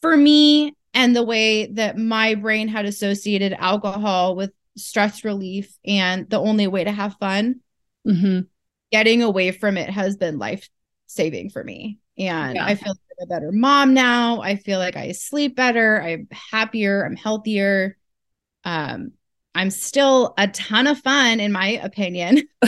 for 0.01 0.15
me 0.17 0.73
and 0.93 1.15
the 1.15 1.23
way 1.23 1.67
that 1.67 1.97
my 1.97 2.35
brain 2.35 2.67
had 2.67 2.85
associated 2.85 3.53
alcohol 3.53 4.35
with 4.35 4.51
stress 4.77 5.23
relief 5.23 5.77
and 5.85 6.29
the 6.29 6.39
only 6.39 6.67
way 6.67 6.83
to 6.83 6.91
have 6.91 7.15
fun 7.19 7.61
hmm 8.05 8.45
getting 8.91 9.23
away 9.23 9.51
from 9.51 9.77
it 9.77 9.89
has 9.89 10.17
been 10.17 10.37
life 10.37 10.69
saving 11.07 11.49
for 11.49 11.63
me. 11.63 11.99
And 12.17 12.55
Yeah. 12.55 12.65
I 12.65 12.75
feel 12.75 12.91
like 12.91 12.97
I'm 13.19 13.25
a 13.25 13.27
better 13.27 13.51
mom 13.51 13.93
now. 13.93 14.41
I 14.41 14.55
feel 14.55 14.79
like 14.79 14.95
I 14.95 15.11
sleep 15.11 15.55
better. 15.55 16.01
I'm 16.01 16.27
happier. 16.31 17.05
I'm 17.05 17.15
healthier. 17.15 17.97
Um, 18.63 19.11
I'm 19.55 19.69
still 19.69 20.33
a 20.37 20.47
ton 20.47 20.87
of 20.87 20.99
fun, 20.99 21.39
in 21.39 21.51
my 21.51 21.79
opinion. 21.83 22.43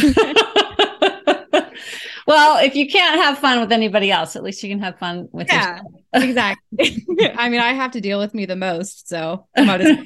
well, 2.27 2.63
if 2.63 2.75
you 2.75 2.87
can't 2.87 3.21
have 3.21 3.39
fun 3.39 3.59
with 3.59 3.71
anybody 3.71 4.11
else, 4.11 4.35
at 4.35 4.43
least 4.43 4.61
you 4.63 4.69
can 4.69 4.79
have 4.79 4.99
fun 4.99 5.29
with 5.31 5.47
Yeah. 5.47 5.79
exactly. 6.13 7.05
I 7.35 7.49
mean, 7.49 7.59
I 7.59 7.73
have 7.73 7.91
to 7.91 8.01
deal 8.01 8.19
with 8.19 8.33
me 8.33 8.45
the 8.45 8.55
most. 8.55 9.07
So 9.07 9.47
I 9.55 9.63
might 9.63 9.81
as 9.81 9.97
well. 9.97 10.05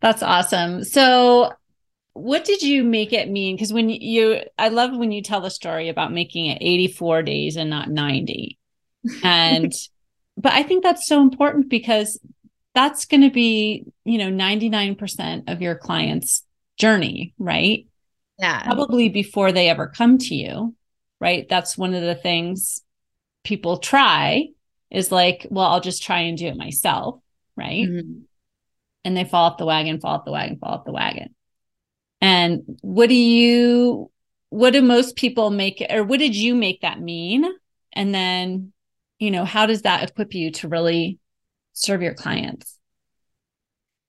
That's 0.00 0.22
awesome. 0.22 0.84
So, 0.84 1.52
what 2.12 2.44
did 2.44 2.62
you 2.62 2.84
make 2.84 3.12
it 3.12 3.30
mean? 3.30 3.56
Because 3.56 3.72
when 3.72 3.88
you, 3.88 4.40
I 4.58 4.68
love 4.68 4.96
when 4.96 5.12
you 5.12 5.22
tell 5.22 5.40
the 5.40 5.50
story 5.50 5.88
about 5.88 6.12
making 6.12 6.46
it 6.46 6.58
84 6.60 7.22
days 7.22 7.56
and 7.56 7.70
not 7.70 7.88
90. 7.90 8.58
And, 9.22 9.72
but 10.36 10.52
I 10.52 10.62
think 10.62 10.82
that's 10.82 11.06
so 11.06 11.22
important 11.22 11.68
because 11.70 12.18
that's 12.74 13.06
going 13.06 13.22
to 13.22 13.30
be, 13.30 13.86
you 14.04 14.18
know, 14.18 14.30
99% 14.30 15.44
of 15.48 15.62
your 15.62 15.74
client's 15.74 16.44
journey, 16.78 17.34
right? 17.38 17.86
Yeah. 18.38 18.62
Probably 18.64 19.08
before 19.08 19.52
they 19.52 19.68
ever 19.68 19.88
come 19.88 20.18
to 20.18 20.34
you, 20.34 20.74
right? 21.20 21.46
That's 21.48 21.78
one 21.78 21.94
of 21.94 22.02
the 22.02 22.14
things 22.14 22.82
people 23.44 23.78
try 23.78 24.48
is 24.90 25.12
like, 25.12 25.46
well, 25.50 25.66
I'll 25.66 25.80
just 25.80 26.02
try 26.02 26.20
and 26.20 26.38
do 26.38 26.46
it 26.46 26.56
myself, 26.56 27.20
right? 27.56 27.88
Mhm. 27.88 28.22
and 29.04 29.16
they 29.16 29.24
fall 29.24 29.50
off 29.50 29.58
the 29.58 29.66
wagon, 29.66 30.00
fall 30.00 30.16
off 30.16 30.24
the 30.24 30.32
wagon, 30.32 30.58
fall 30.58 30.74
off 30.74 30.84
the 30.84 30.92
wagon. 30.92 31.34
And 32.20 32.62
what 32.82 33.08
do 33.08 33.14
you, 33.14 34.10
what 34.50 34.72
do 34.72 34.82
most 34.82 35.16
people 35.16 35.50
make, 35.50 35.84
or 35.90 36.04
what 36.04 36.18
did 36.18 36.36
you 36.36 36.54
make 36.54 36.82
that 36.82 37.00
mean? 37.00 37.46
And 37.92 38.14
then, 38.14 38.72
you 39.18 39.30
know, 39.30 39.44
how 39.44 39.66
does 39.66 39.82
that 39.82 40.08
equip 40.08 40.34
you 40.34 40.50
to 40.52 40.68
really 40.68 41.18
serve 41.72 42.02
your 42.02 42.14
clients? 42.14 42.78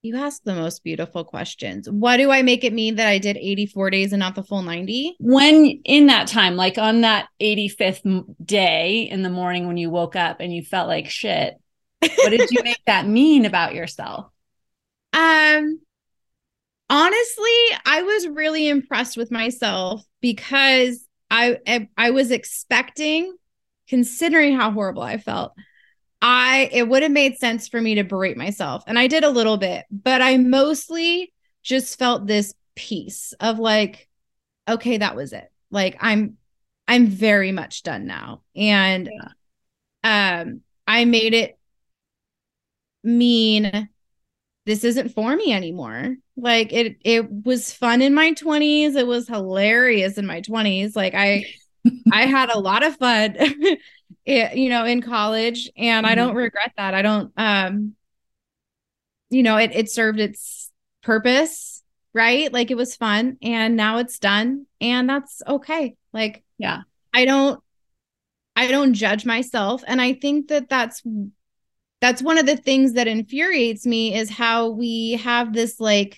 You 0.04 0.18
ask 0.18 0.42
the 0.44 0.56
most 0.56 0.84
beautiful 0.84 1.24
questions. 1.24 1.88
What 1.88 2.18
do 2.18 2.32
I 2.32 2.42
make 2.42 2.64
it 2.64 2.74
mean 2.74 2.96
that 2.96 3.08
I 3.08 3.20
did 3.20 3.38
84 3.38 3.92
days 3.92 4.14
and 4.14 4.20
not 4.20 4.34
the 4.34 4.44
full 4.44 4.64
90? 4.64 5.16
When 5.20 5.80
in 5.86 6.08
that 6.08 6.28
time, 6.28 6.56
like 6.56 6.80
on 6.80 7.02
that 7.02 7.28
85th 7.40 8.36
day 8.44 9.02
in 9.04 9.22
the 9.22 9.30
morning 9.30 9.68
when 9.68 9.78
you 9.78 9.92
woke 9.92 10.16
up 10.16 10.38
and 10.40 10.52
you 10.52 10.64
felt 10.64 10.88
like 10.88 11.08
shit, 11.08 11.54
what 12.00 12.30
did 12.32 12.50
you 12.50 12.62
make 12.64 12.82
that 12.88 13.08
mean 13.08 13.46
about 13.46 13.76
yourself? 13.76 14.26
Um 15.14 15.80
honestly, 16.92 17.78
I 17.86 18.04
was 18.04 18.28
really 18.28 18.68
impressed 18.68 19.16
with 19.18 19.32
myself 19.32 20.04
because 20.20 21.08
I 21.32 21.88
I, 21.98 22.12
was 22.12 22.30
expecting 22.30 23.34
considering 23.88 24.58
how 24.58 24.72
horrible 24.72 25.02
I 25.02 25.18
felt. 25.18 25.54
I 26.22 26.70
it 26.72 26.88
would 26.88 27.02
have 27.02 27.12
made 27.12 27.38
sense 27.38 27.68
for 27.70 27.82
me 27.82 27.96
to 27.96 28.04
berate 28.04 28.38
myself 28.38 28.84
and 28.86 29.00
I 29.00 29.08
did 29.08 29.24
a 29.24 29.30
little 29.30 29.58
bit, 29.58 29.86
but 29.90 30.22
I 30.22 30.38
mostly 30.38 31.34
just 31.64 31.98
felt 31.98 32.28
this 32.28 32.54
peace 32.76 33.34
of 33.40 33.58
like 33.58 34.08
okay, 34.68 34.98
that 34.98 35.16
was 35.16 35.34
it. 35.34 35.50
Like 35.72 35.98
I'm 36.02 36.38
I'm 36.88 37.08
very 37.08 37.54
much 37.54 37.84
done 37.84 38.06
now. 38.06 38.42
And 38.56 39.10
um 40.04 40.62
I 40.86 41.06
made 41.06 41.34
it 41.34 41.58
mean 43.04 43.90
this 44.66 44.84
isn't 44.84 45.10
for 45.10 45.36
me 45.36 45.54
anymore. 45.54 46.16
Like 46.38 46.72
it 46.72 46.98
it 47.04 47.32
was 47.32 47.74
fun 47.74 48.02
in 48.02 48.14
my 48.14 48.34
20s. 48.34 48.96
It 48.96 49.08
was 49.08 49.28
hilarious 49.28 50.18
in 50.18 50.26
my 50.26 50.42
20s. 50.42 50.96
Like 50.96 51.14
I 51.16 51.46
I 52.12 52.26
had 52.26 52.50
a 52.50 52.60
lot 52.60 52.84
of 52.84 52.96
fun 52.98 53.36
it, 53.38 53.80
you 54.56 54.70
know 54.70 54.86
in 54.86 55.02
college 55.02 55.70
and 55.76 56.06
I 56.06 56.16
don't 56.16 56.36
regret 56.36 56.74
that. 56.78 56.94
I 56.94 57.02
don't 57.02 57.32
um 57.38 57.96
you 59.30 59.44
know 59.44 59.58
it 59.58 59.72
it 59.74 59.90
served 59.90 60.20
its 60.20 60.72
purpose 61.02 61.82
right? 62.14 62.52
Like 62.52 62.72
it 62.72 62.78
was 62.78 62.96
fun 62.96 63.38
and 63.42 63.76
now 63.76 63.98
it's 63.98 64.20
done 64.20 64.66
and 64.80 65.10
that's 65.10 65.42
okay. 65.48 65.96
Like 66.14 66.44
yeah. 66.58 66.82
I 67.14 67.26
don't 67.26 67.62
I 68.56 68.68
don't 68.68 68.94
judge 68.94 69.26
myself 69.26 69.84
and 69.88 70.02
I 70.02 70.14
think 70.14 70.50
that 70.50 70.70
that's 70.70 71.02
that's 72.02 72.22
one 72.22 72.38
of 72.38 72.46
the 72.46 72.58
things 72.58 72.94
that 72.94 73.08
infuriates 73.08 73.86
me 73.86 74.16
is 74.16 74.30
how 74.30 74.70
we 74.70 75.14
have 75.14 75.54
this 75.54 75.80
like 75.80 76.18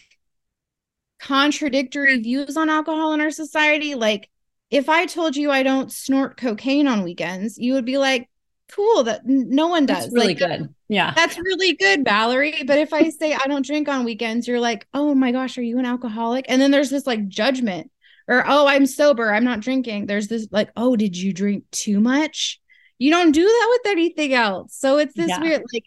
contradictory 1.20 2.20
views 2.20 2.58
on 2.58 2.70
alcohol 2.70 3.14
in 3.14 3.22
our 3.22 3.32
society 3.32 3.96
like 3.96 4.30
if 4.74 4.90
I 4.90 5.06
told 5.06 5.36
you 5.36 5.52
I 5.52 5.62
don't 5.62 5.92
snort 5.92 6.36
cocaine 6.36 6.88
on 6.88 7.04
weekends, 7.04 7.60
you 7.60 7.74
would 7.74 7.86
be 7.86 8.00
like, 8.00 8.28
cool, 8.72 9.04
that 9.04 9.22
no 9.24 9.68
one 9.68 9.86
does. 9.86 10.06
That's 10.06 10.14
really 10.14 10.28
like, 10.30 10.40
good. 10.40 10.74
Yeah. 10.90 11.14
That's 11.16 11.38
really 11.38 11.74
good, 11.76 12.04
Valerie. 12.04 12.64
But 12.66 12.80
if 12.80 12.92
I 12.92 13.10
say 13.10 13.36
I 13.36 13.46
don't 13.46 13.64
drink 13.64 13.88
on 13.88 14.04
weekends, 14.04 14.48
you're 14.48 14.60
like, 14.60 14.88
oh 14.92 15.14
my 15.14 15.32
gosh, 15.32 15.60
are 15.60 15.64
you 15.64 15.78
an 15.78 15.86
alcoholic? 15.86 16.46
And 16.50 16.60
then 16.60 16.72
there's 16.72 16.90
this 16.90 17.06
like 17.06 17.28
judgment 17.28 17.92
or, 18.28 18.44
oh, 18.48 18.66
I'm 18.66 18.88
sober. 18.88 19.32
I'm 19.32 19.44
not 19.44 19.60
drinking. 19.60 20.08
There's 20.08 20.28
this 20.28 20.48
like, 20.50 20.72
oh, 20.76 20.96
did 20.96 21.16
you 21.16 21.34
drink 21.34 21.66
too 21.70 22.00
much? 22.00 22.60
You 23.04 23.12
don't 23.12 23.32
do 23.32 23.46
that 23.46 23.68
with 23.70 23.92
anything 23.92 24.34
else. 24.34 24.76
So 24.76 24.98
it's 24.98 25.14
this 25.14 25.30
yeah. 25.30 25.42
weird, 25.42 25.64
like, 25.74 25.86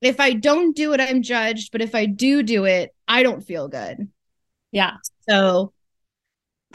if 0.00 0.20
I 0.20 0.32
don't 0.32 0.74
do 0.74 0.92
it, 0.92 1.00
I'm 1.00 1.22
judged. 1.22 1.72
But 1.72 1.82
if 1.82 1.94
I 1.94 2.06
do 2.06 2.42
do 2.42 2.64
it, 2.64 2.94
I 3.06 3.22
don't 3.22 3.42
feel 3.42 3.68
good. 3.68 4.08
Yeah. 4.72 4.96
So 5.28 5.72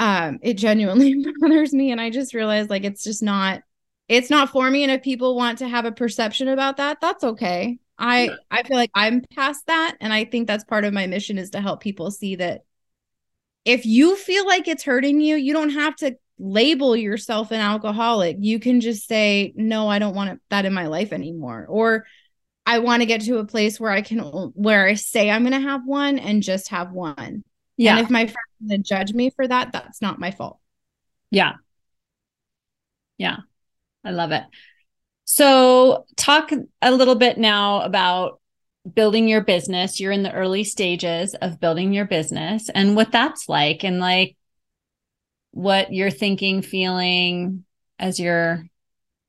um 0.02 0.40
it 0.42 0.56
genuinely 0.56 1.24
bothers 1.40 1.74
me 1.74 1.92
and 1.92 2.02
i 2.02 2.10
just 2.10 2.34
realized 2.34 2.70
like 2.70 2.84
it's 2.84 3.04
just 3.04 3.22
not 3.22 3.62
it's 4.08 4.30
not 4.30 4.50
for 4.50 4.70
me 4.70 4.84
and 4.84 4.92
if 4.92 5.02
people 5.04 5.36
want 5.36 5.60
to 5.60 5.68
have 5.68 5.86
a 5.86 5.92
perception 5.92 6.48
about 6.48 6.78
that 6.78 7.00
that's 7.02 7.24
okay 7.24 7.78
i 7.98 8.24
yeah. 8.24 8.36
i 8.50 8.64
feel 8.64 8.78
like 8.78 8.92
i'm 8.96 9.22
past 9.36 9.68
that 9.68 9.96
and 10.02 10.12
i 10.14 10.26
think 10.26 10.48
that's 10.48 10.64
part 10.64 10.86
of 10.86 10.94
my 10.94 11.08
mission 11.08 11.38
is 11.38 11.52
to 11.52 11.62
help 11.62 11.82
people 11.82 12.10
see 12.10 12.36
that 12.36 12.64
if 13.64 13.86
you 13.86 14.16
feel 14.16 14.46
like 14.46 14.68
it's 14.68 14.84
hurting 14.84 15.22
you 15.22 15.36
you 15.36 15.54
don't 15.54 15.72
have 15.72 15.96
to 15.96 16.16
label 16.42 16.96
yourself 16.96 17.52
an 17.52 17.60
alcoholic 17.60 18.38
you 18.40 18.60
can 18.60 18.82
just 18.82 19.08
say 19.08 19.54
no 19.56 19.88
i 19.88 20.00
don't 20.00 20.16
want 20.16 20.42
that 20.50 20.66
in 20.66 20.74
my 20.74 20.88
life 20.88 21.14
anymore 21.14 21.66
or 21.70 22.06
i 22.66 22.80
want 22.80 23.02
to 23.02 23.06
get 23.06 23.22
to 23.22 23.38
a 23.38 23.46
place 23.46 23.80
where 23.80 23.92
i 23.92 24.02
can 24.02 24.20
where 24.20 24.88
i 24.88 24.96
say 24.96 25.30
i'm 25.30 25.44
going 25.44 25.54
to 25.54 25.70
have 25.70 25.86
one 25.86 26.18
and 26.18 26.42
just 26.42 26.70
have 26.70 26.92
one 26.92 27.44
yeah. 27.82 27.98
And 27.98 28.06
if 28.06 28.12
my 28.12 28.26
friends 28.26 28.70
to 28.70 28.78
judge 28.78 29.14
me 29.14 29.32
for 29.32 29.48
that, 29.48 29.72
that's 29.72 30.04
not 30.04 30.20
my 30.20 30.30
fault. 30.30 30.60
Yeah. 31.32 31.54
Yeah. 33.18 33.38
I 34.04 34.12
love 34.12 34.32
it. 34.32 34.44
So, 35.26 36.06
talk 36.16 36.52
a 36.82 36.92
little 36.92 37.16
bit 37.16 37.40
now 37.40 37.82
about 37.82 38.40
building 38.94 39.28
your 39.28 39.42
business. 39.42 40.00
You're 40.00 40.12
in 40.12 40.22
the 40.22 40.32
early 40.32 40.64
stages 40.64 41.34
of 41.34 41.60
building 41.60 41.92
your 41.92 42.06
business 42.06 42.70
and 42.70 42.96
what 42.96 43.12
that's 43.12 43.50
like, 43.50 43.84
and 43.84 44.00
like 44.00 44.36
what 45.52 45.94
you're 45.94 46.12
thinking, 46.12 46.62
feeling 46.62 47.66
as 48.00 48.20
you're 48.20 48.64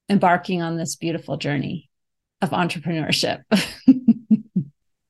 embarking 0.09 0.63
on 0.63 0.77
this 0.77 0.97
beautiful 0.97 1.37
journey 1.37 1.91
of 2.41 2.51
entrepreneurship. 2.51 3.43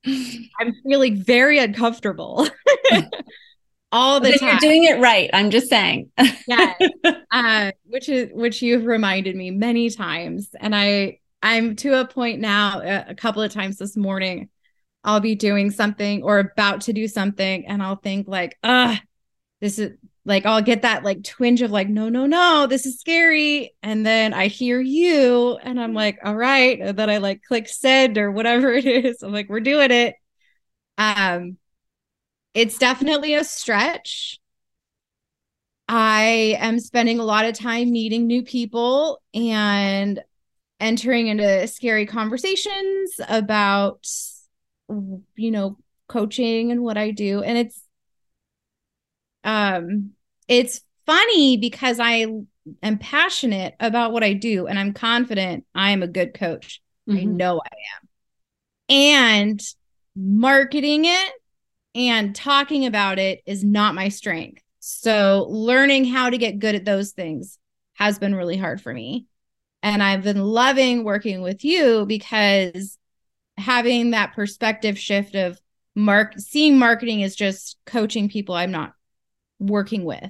I'm 0.05 0.73
feeling 0.83 1.23
very 1.23 1.59
uncomfortable 1.59 2.47
all 3.91 4.19
the 4.19 4.33
time. 4.37 4.49
You're 4.49 4.59
doing 4.59 4.83
it 4.83 4.99
right. 4.99 5.29
I'm 5.33 5.49
just 5.49 5.69
saying. 5.69 6.11
yeah, 6.47 6.73
uh, 7.31 7.71
which 7.85 8.09
is 8.09 8.29
which 8.33 8.61
you've 8.61 8.85
reminded 8.85 9.35
me 9.35 9.51
many 9.51 9.89
times, 9.89 10.49
and 10.59 10.75
I 10.75 11.19
I'm 11.41 11.75
to 11.77 11.99
a 11.99 12.05
point 12.05 12.39
now. 12.39 12.81
A, 12.81 13.05
a 13.09 13.15
couple 13.15 13.41
of 13.41 13.51
times 13.51 13.77
this 13.77 13.95
morning, 13.95 14.49
I'll 15.03 15.21
be 15.21 15.35
doing 15.35 15.71
something 15.71 16.23
or 16.23 16.39
about 16.39 16.81
to 16.81 16.93
do 16.93 17.07
something, 17.07 17.65
and 17.65 17.81
I'll 17.81 17.95
think 17.95 18.27
like, 18.27 18.57
ah, 18.63 18.99
this 19.61 19.79
is 19.79 19.93
like 20.25 20.45
I'll 20.45 20.61
get 20.61 20.83
that 20.83 21.03
like 21.03 21.23
twinge 21.23 21.61
of 21.61 21.71
like, 21.71 21.89
no, 21.89 22.09
no, 22.09 22.25
no, 22.25 22.65
this 22.67 22.85
is 22.85 22.99
scary. 22.99 23.75
And 23.83 24.05
then 24.05 24.33
I 24.33 24.47
hear 24.47 24.79
you 24.79 25.57
and 25.61 25.79
I'm 25.79 25.93
like, 25.93 26.19
all 26.23 26.35
right. 26.35 26.79
And 26.79 26.97
then 26.97 27.09
I 27.09 27.17
like 27.17 27.43
click 27.43 27.67
send 27.67 28.17
or 28.17 28.31
whatever 28.31 28.71
it 28.73 28.85
is. 28.85 29.21
I'm 29.21 29.33
like, 29.33 29.49
we're 29.49 29.59
doing 29.59 29.91
it. 29.91 30.15
Um, 30.97 31.57
it's 32.53 32.77
definitely 32.77 33.35
a 33.35 33.43
stretch. 33.43 34.39
I 35.87 36.57
am 36.59 36.79
spending 36.79 37.19
a 37.19 37.23
lot 37.23 37.45
of 37.45 37.57
time 37.57 37.91
meeting 37.91 38.25
new 38.25 38.43
people 38.43 39.21
and 39.33 40.21
entering 40.79 41.27
into 41.27 41.67
scary 41.67 42.05
conversations 42.05 43.19
about 43.29 44.05
you 45.35 45.51
know 45.51 45.77
coaching 46.07 46.71
and 46.71 46.83
what 46.83 46.97
I 46.97 47.11
do 47.11 47.41
and 47.41 47.57
it's 47.57 47.82
um 49.43 50.11
it's 50.47 50.81
funny 51.05 51.57
because 51.57 51.99
I 51.99 52.25
am 52.81 52.97
passionate 52.99 53.75
about 53.79 54.11
what 54.11 54.23
I 54.23 54.33
do 54.33 54.67
and 54.67 54.77
I'm 54.79 54.93
confident 54.93 55.65
I 55.75 55.91
am 55.91 56.03
a 56.03 56.07
good 56.07 56.33
coach. 56.33 56.81
Mm-hmm. 57.09 57.19
I 57.19 57.23
know 57.23 57.61
I 57.61 57.75
am. 57.97 58.09
And 58.89 59.61
marketing 60.15 61.05
it 61.05 61.31
and 61.95 62.35
talking 62.35 62.85
about 62.85 63.19
it 63.19 63.41
is 63.45 63.63
not 63.63 63.95
my 63.95 64.09
strength. 64.09 64.61
So 64.79 65.47
learning 65.49 66.05
how 66.05 66.29
to 66.29 66.37
get 66.37 66.59
good 66.59 66.75
at 66.75 66.85
those 66.85 67.11
things 67.11 67.57
has 67.95 68.19
been 68.19 68.35
really 68.35 68.57
hard 68.57 68.81
for 68.81 68.93
me. 68.93 69.27
And 69.81 70.01
I've 70.01 70.23
been 70.23 70.43
loving 70.43 71.03
working 71.03 71.41
with 71.41 71.63
you 71.63 72.05
because 72.05 72.97
having 73.57 74.11
that 74.11 74.33
perspective 74.33 74.97
shift 74.97 75.35
of 75.35 75.59
mark 75.95 76.33
seeing 76.37 76.79
marketing 76.79 77.21
is 77.21 77.35
just 77.35 77.77
coaching 77.85 78.27
people 78.27 78.55
I'm 78.55 78.71
not 78.71 78.93
working 79.59 80.05
with 80.05 80.29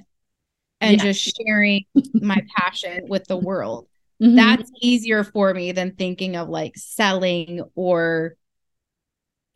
and 0.80 0.96
yeah. 0.96 1.02
just 1.02 1.36
sharing 1.36 1.84
my 2.14 2.42
passion 2.56 3.06
with 3.08 3.24
the 3.26 3.36
world. 3.36 3.88
Mm-hmm. 4.22 4.36
That's 4.36 4.70
easier 4.80 5.24
for 5.24 5.52
me 5.52 5.72
than 5.72 5.96
thinking 5.96 6.36
of 6.36 6.48
like 6.48 6.76
selling 6.76 7.62
or 7.74 8.36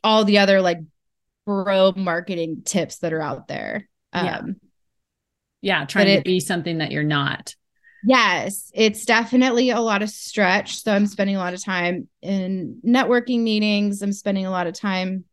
all 0.02 0.24
the 0.24 0.38
other 0.38 0.60
like 0.60 0.80
bro 1.46 1.92
marketing 1.94 2.62
tips 2.64 2.98
that 2.98 3.12
are 3.12 3.22
out 3.22 3.46
there. 3.46 3.88
Um, 4.12 4.26
yeah. 4.26 4.42
Yeah. 5.60 5.84
Trying 5.86 6.16
to 6.16 6.22
be 6.22 6.40
something 6.40 6.78
that 6.78 6.90
you're 6.90 7.04
not. 7.04 7.54
Yes. 8.04 8.72
It's 8.74 9.04
definitely 9.04 9.70
a 9.70 9.80
lot 9.80 10.02
of 10.02 10.10
stretch. 10.10 10.82
So 10.82 10.92
I'm 10.92 11.06
spending 11.06 11.36
a 11.36 11.40
lot 11.40 11.54
of 11.54 11.62
time 11.62 12.08
in 12.20 12.80
networking 12.84 13.42
meetings. 13.42 14.02
I'm 14.02 14.12
spending 14.12 14.44
a 14.44 14.50
lot 14.50 14.66
of 14.66 14.74
time 14.74 15.24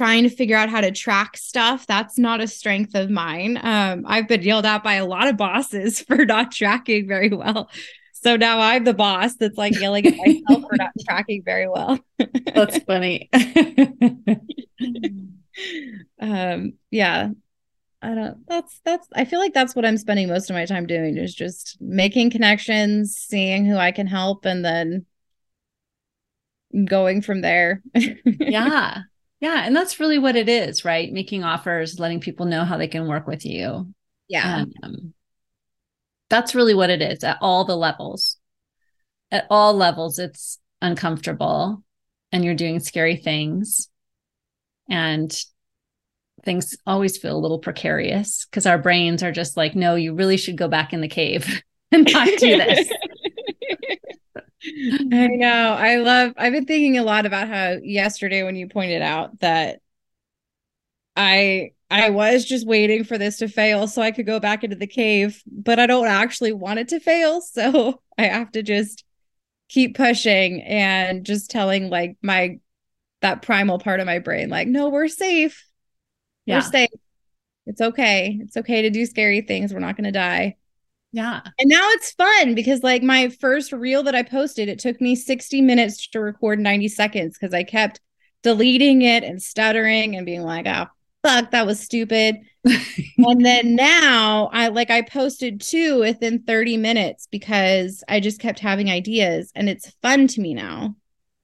trying 0.00 0.22
to 0.22 0.30
figure 0.30 0.56
out 0.56 0.70
how 0.70 0.80
to 0.80 0.90
track 0.90 1.36
stuff. 1.36 1.86
That's 1.86 2.16
not 2.16 2.40
a 2.40 2.46
strength 2.46 2.94
of 2.94 3.10
mine. 3.10 3.60
Um, 3.62 4.04
I've 4.06 4.26
been 4.26 4.40
yelled 4.40 4.64
at 4.64 4.82
by 4.82 4.94
a 4.94 5.04
lot 5.04 5.28
of 5.28 5.36
bosses 5.36 6.00
for 6.06 6.24
not 6.24 6.52
tracking 6.52 7.06
very 7.06 7.28
well. 7.28 7.68
So 8.12 8.36
now 8.36 8.60
I'm 8.60 8.84
the 8.84 8.94
boss 8.94 9.34
that's 9.34 9.58
like 9.58 9.78
yelling 9.78 10.06
at 10.06 10.16
myself 10.16 10.64
for 10.70 10.76
not 10.78 10.92
tracking 11.06 11.42
very 11.44 11.68
well. 11.68 11.98
that's 12.54 12.78
funny. 12.78 13.28
um, 16.18 16.72
yeah. 16.90 17.28
I 18.00 18.14
don't 18.14 18.46
that's 18.46 18.80
that's 18.82 19.06
I 19.14 19.26
feel 19.26 19.38
like 19.38 19.52
that's 19.52 19.76
what 19.76 19.84
I'm 19.84 19.98
spending 19.98 20.28
most 20.28 20.48
of 20.48 20.54
my 20.54 20.64
time 20.64 20.86
doing 20.86 21.18
is 21.18 21.34
just 21.34 21.76
making 21.78 22.30
connections, 22.30 23.16
seeing 23.16 23.66
who 23.66 23.76
I 23.76 23.92
can 23.92 24.06
help 24.06 24.46
and 24.46 24.64
then 24.64 25.04
going 26.86 27.20
from 27.20 27.42
there. 27.42 27.82
yeah. 28.24 29.02
Yeah. 29.40 29.64
And 29.64 29.74
that's 29.74 29.98
really 29.98 30.18
what 30.18 30.36
it 30.36 30.48
is, 30.48 30.84
right? 30.84 31.12
Making 31.12 31.44
offers, 31.44 31.98
letting 31.98 32.20
people 32.20 32.46
know 32.46 32.64
how 32.64 32.76
they 32.76 32.88
can 32.88 33.08
work 33.08 33.26
with 33.26 33.44
you. 33.44 33.92
Yeah. 34.28 34.64
um, 34.82 35.14
that's 36.28 36.54
really 36.54 36.74
what 36.74 36.90
it 36.90 37.02
is 37.02 37.24
at 37.24 37.38
all 37.40 37.64
the 37.64 37.76
levels. 37.76 38.38
At 39.32 39.46
all 39.50 39.74
levels, 39.74 40.18
it's 40.18 40.58
uncomfortable 40.80 41.82
and 42.32 42.44
you're 42.44 42.54
doing 42.54 42.80
scary 42.80 43.16
things. 43.16 43.88
And 44.88 45.36
things 46.44 46.76
always 46.86 47.18
feel 47.18 47.36
a 47.36 47.38
little 47.38 47.58
precarious 47.58 48.46
because 48.46 48.66
our 48.66 48.78
brains 48.78 49.22
are 49.22 49.32
just 49.32 49.56
like, 49.56 49.74
no, 49.74 49.94
you 49.94 50.14
really 50.14 50.36
should 50.36 50.56
go 50.56 50.68
back 50.68 50.92
in 50.92 51.00
the 51.00 51.08
cave 51.08 51.62
and 51.92 52.10
not 52.12 52.28
do 52.38 52.56
this. 52.56 52.88
I 54.62 55.26
know. 55.28 55.74
I 55.78 55.96
love 55.96 56.34
I've 56.36 56.52
been 56.52 56.66
thinking 56.66 56.98
a 56.98 57.02
lot 57.02 57.26
about 57.26 57.48
how 57.48 57.78
yesterday 57.82 58.42
when 58.42 58.56
you 58.56 58.68
pointed 58.68 59.02
out 59.02 59.40
that 59.40 59.80
I 61.16 61.72
I 61.90 62.10
was 62.10 62.44
just 62.44 62.66
waiting 62.66 63.04
for 63.04 63.18
this 63.18 63.38
to 63.38 63.48
fail 63.48 63.88
so 63.88 64.00
I 64.00 64.12
could 64.12 64.26
go 64.26 64.38
back 64.38 64.62
into 64.62 64.76
the 64.76 64.86
cave, 64.86 65.42
but 65.50 65.78
I 65.78 65.86
don't 65.86 66.06
actually 66.06 66.52
want 66.52 66.78
it 66.78 66.88
to 66.88 67.00
fail, 67.00 67.40
so 67.40 68.00
I 68.18 68.24
have 68.24 68.52
to 68.52 68.62
just 68.62 69.04
keep 69.68 69.96
pushing 69.96 70.62
and 70.62 71.24
just 71.24 71.50
telling 71.50 71.90
like 71.90 72.16
my 72.22 72.58
that 73.22 73.42
primal 73.42 73.78
part 73.78 74.00
of 74.00 74.06
my 74.06 74.18
brain 74.18 74.48
like 74.48 74.68
no, 74.68 74.88
we're 74.88 75.08
safe. 75.08 75.66
Yeah. 76.46 76.56
We're 76.56 76.62
safe. 76.62 76.90
It's 77.66 77.80
okay. 77.80 78.38
It's 78.42 78.56
okay 78.56 78.82
to 78.82 78.90
do 78.90 79.06
scary 79.06 79.42
things. 79.42 79.72
We're 79.72 79.80
not 79.80 79.96
going 79.96 80.04
to 80.04 80.12
die. 80.12 80.56
Yeah. 81.12 81.40
And 81.58 81.68
now 81.68 81.88
it's 81.90 82.12
fun 82.12 82.54
because 82.54 82.82
like 82.82 83.02
my 83.02 83.28
first 83.28 83.72
reel 83.72 84.02
that 84.04 84.14
I 84.14 84.22
posted, 84.22 84.68
it 84.68 84.78
took 84.78 85.00
me 85.00 85.16
60 85.16 85.60
minutes 85.60 86.06
to 86.08 86.20
record 86.20 86.60
90 86.60 86.88
seconds 86.88 87.36
because 87.38 87.52
I 87.52 87.64
kept 87.64 88.00
deleting 88.42 89.02
it 89.02 89.24
and 89.24 89.42
stuttering 89.42 90.16
and 90.16 90.24
being 90.24 90.42
like, 90.42 90.66
oh, 90.66 90.86
fuck, 91.22 91.50
that 91.50 91.66
was 91.66 91.80
stupid. 91.80 92.36
and 92.64 93.44
then 93.44 93.74
now 93.74 94.50
I 94.52 94.68
like 94.68 94.90
I 94.90 95.02
posted 95.02 95.60
two 95.60 96.00
within 96.00 96.42
30 96.42 96.76
minutes 96.76 97.26
because 97.30 98.04
I 98.08 98.20
just 98.20 98.40
kept 98.40 98.60
having 98.60 98.90
ideas 98.90 99.50
and 99.54 99.68
it's 99.68 99.90
fun 100.02 100.26
to 100.28 100.40
me 100.40 100.54
now. 100.54 100.94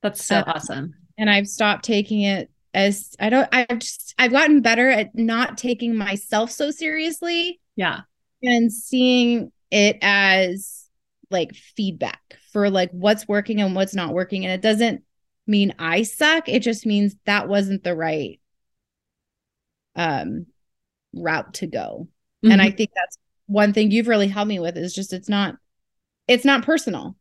That's 0.02 0.24
so 0.24 0.36
uh, 0.36 0.44
awesome. 0.46 0.94
And 1.18 1.30
I've 1.30 1.48
stopped 1.48 1.84
taking 1.84 2.22
it 2.22 2.50
as 2.74 3.16
I 3.18 3.30
don't 3.30 3.48
I've 3.50 3.78
just 3.78 4.14
I've 4.18 4.32
gotten 4.32 4.60
better 4.60 4.88
at 4.90 5.14
not 5.14 5.58
taking 5.58 5.96
myself 5.96 6.50
so 6.50 6.70
seriously. 6.70 7.60
Yeah. 7.74 8.00
And 8.42 8.70
seeing 8.70 9.50
it 9.70 9.98
as 10.02 10.86
like 11.30 11.54
feedback 11.54 12.38
for 12.52 12.70
like 12.70 12.90
what's 12.92 13.26
working 13.26 13.60
and 13.60 13.74
what's 13.74 13.94
not 13.94 14.14
working 14.14 14.44
and 14.44 14.52
it 14.52 14.62
doesn't 14.62 15.02
mean 15.46 15.74
I 15.78 16.02
suck. 16.02 16.48
It 16.48 16.60
just 16.60 16.86
means 16.86 17.14
that 17.24 17.48
wasn't 17.48 17.84
the 17.84 17.94
right 17.94 18.40
um 19.94 20.46
route 21.14 21.54
to 21.54 21.66
go. 21.66 22.08
Mm-hmm. 22.44 22.52
And 22.52 22.62
I 22.62 22.68
mm-hmm. 22.68 22.76
think 22.76 22.90
that's 22.94 23.18
one 23.46 23.72
thing 23.72 23.90
you've 23.90 24.08
really 24.08 24.28
helped 24.28 24.48
me 24.48 24.58
with 24.58 24.76
is 24.76 24.94
just 24.94 25.12
it's 25.12 25.28
not 25.28 25.56
it's 26.28 26.44
not 26.44 26.64
personal. 26.64 27.16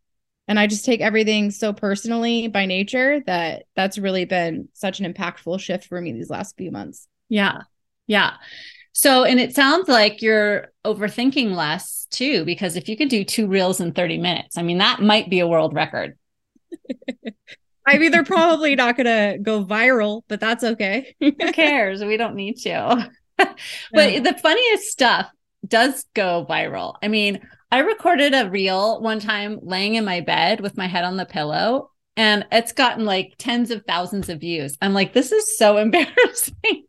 And 0.48 0.60
I 0.60 0.68
just 0.68 0.86
take 0.86 1.02
everything 1.02 1.50
so 1.50 1.74
personally 1.74 2.48
by 2.48 2.66
nature 2.66 3.22
that 3.26 3.64
that's 3.76 3.98
really 3.98 4.26
been 4.26 4.70
such 4.74 5.00
an 5.00 5.12
impactful 5.12 5.60
shift 5.60 5.86
for 5.86 6.00
me 6.00 6.12
these 6.12 6.30
last 6.30 6.56
few 6.56 6.72
months. 6.72 7.08
Yeah. 7.30 7.62
Yeah. 8.06 8.34
So, 8.98 9.26
and 9.26 9.42
it 9.42 9.54
sounds 9.54 9.90
like 9.90 10.22
you're 10.22 10.72
overthinking 10.86 11.54
less 11.54 12.08
too, 12.12 12.46
because 12.46 12.78
if 12.78 12.88
you 12.88 12.96
could 12.96 13.10
do 13.10 13.26
two 13.26 13.46
reels 13.46 13.82
in 13.82 13.92
30 13.92 14.18
minutes, 14.20 14.58
I 14.58 14.64
mean, 14.64 14.78
that 14.78 15.02
might 15.02 15.30
be 15.30 15.42
a 15.42 15.48
world 15.48 15.74
record. 15.74 16.18
I 17.86 17.98
mean, 17.98 18.12
they're 18.12 18.24
probably 18.24 18.74
not 18.74 18.96
going 18.96 19.06
to 19.06 19.38
go 19.38 19.66
viral, 19.66 20.22
but 20.30 20.40
that's 20.40 20.64
okay. 20.64 21.14
Who 21.20 21.34
cares? 21.34 22.06
We 22.06 22.16
don't 22.16 22.36
need 22.36 22.56
to. 22.60 23.12
but 23.38 23.54
the 23.92 24.40
funniest 24.42 24.86
stuff 24.86 25.28
does 25.68 26.06
go 26.14 26.46
viral. 26.50 26.96
I 27.04 27.10
mean, 27.10 27.46
I 27.74 27.80
recorded 27.80 28.34
a 28.34 28.50
reel 28.50 29.02
one 29.02 29.20
time 29.20 29.60
laying 29.62 29.96
in 29.96 30.06
my 30.06 30.22
bed 30.22 30.62
with 30.62 30.78
my 30.78 30.88
head 30.88 31.04
on 31.04 31.18
the 31.18 31.26
pillow, 31.26 31.92
and 32.16 32.46
it's 32.50 32.72
gotten 32.72 33.04
like 33.04 33.34
tens 33.38 33.72
of 33.72 33.84
thousands 33.86 34.30
of 34.30 34.40
views. 34.40 34.78
I'm 34.82 34.94
like, 34.94 35.12
this 35.12 35.34
is 35.34 35.58
so 35.58 35.76
embarrassing. 35.76 36.86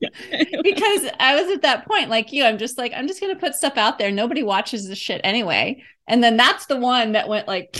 because 0.62 1.10
I 1.20 1.40
was 1.40 1.52
at 1.52 1.62
that 1.62 1.86
point, 1.86 2.10
like 2.10 2.32
you, 2.32 2.44
I'm 2.44 2.58
just 2.58 2.78
like, 2.78 2.92
I'm 2.94 3.06
just 3.06 3.20
gonna 3.20 3.36
put 3.36 3.54
stuff 3.54 3.76
out 3.76 3.98
there. 3.98 4.10
Nobody 4.10 4.42
watches 4.42 4.88
this 4.88 4.98
shit 4.98 5.20
anyway. 5.24 5.82
And 6.06 6.22
then 6.22 6.36
that's 6.36 6.66
the 6.66 6.76
one 6.76 7.12
that 7.12 7.28
went 7.28 7.48
like, 7.48 7.76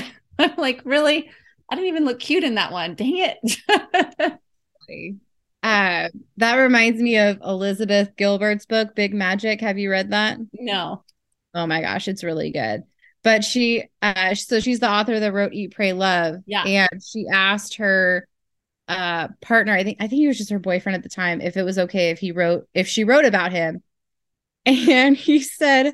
I'm 0.38 0.54
like, 0.56 0.80
really? 0.84 1.30
I 1.70 1.74
didn't 1.74 1.88
even 1.88 2.04
look 2.04 2.20
cute 2.20 2.44
in 2.44 2.56
that 2.56 2.72
one. 2.72 2.94
Dang 2.94 3.16
it. 3.18 4.38
Uh, 5.62 6.10
that 6.36 6.56
reminds 6.56 7.00
me 7.00 7.16
of 7.16 7.40
Elizabeth 7.42 8.14
Gilbert's 8.16 8.66
book, 8.66 8.94
Big 8.94 9.14
Magic. 9.14 9.62
Have 9.62 9.78
you 9.78 9.90
read 9.90 10.10
that? 10.10 10.36
No. 10.52 11.04
Oh 11.54 11.66
my 11.66 11.80
gosh, 11.80 12.06
it's 12.06 12.22
really 12.22 12.50
good. 12.50 12.82
But 13.22 13.44
she, 13.44 13.84
uh, 14.02 14.34
so 14.34 14.60
she's 14.60 14.80
the 14.80 14.90
author 14.90 15.18
that 15.18 15.32
wrote 15.32 15.54
Eat, 15.54 15.74
Pray, 15.74 15.94
Love. 15.94 16.42
Yeah. 16.44 16.64
And 16.64 17.02
she 17.02 17.26
asked 17.32 17.76
her 17.76 18.28
uh 18.88 19.28
partner, 19.40 19.72
I 19.72 19.84
think, 19.84 19.98
I 20.00 20.06
think 20.06 20.20
he 20.20 20.28
was 20.28 20.38
just 20.38 20.50
her 20.50 20.58
boyfriend 20.58 20.96
at 20.96 21.02
the 21.02 21.08
time, 21.08 21.40
if 21.40 21.56
it 21.56 21.62
was 21.62 21.78
okay 21.78 22.10
if 22.10 22.18
he 22.18 22.32
wrote, 22.32 22.68
if 22.74 22.88
she 22.88 23.04
wrote 23.04 23.24
about 23.24 23.52
him. 23.52 23.82
And 24.66 25.14
he 25.14 25.40
said, 25.40 25.92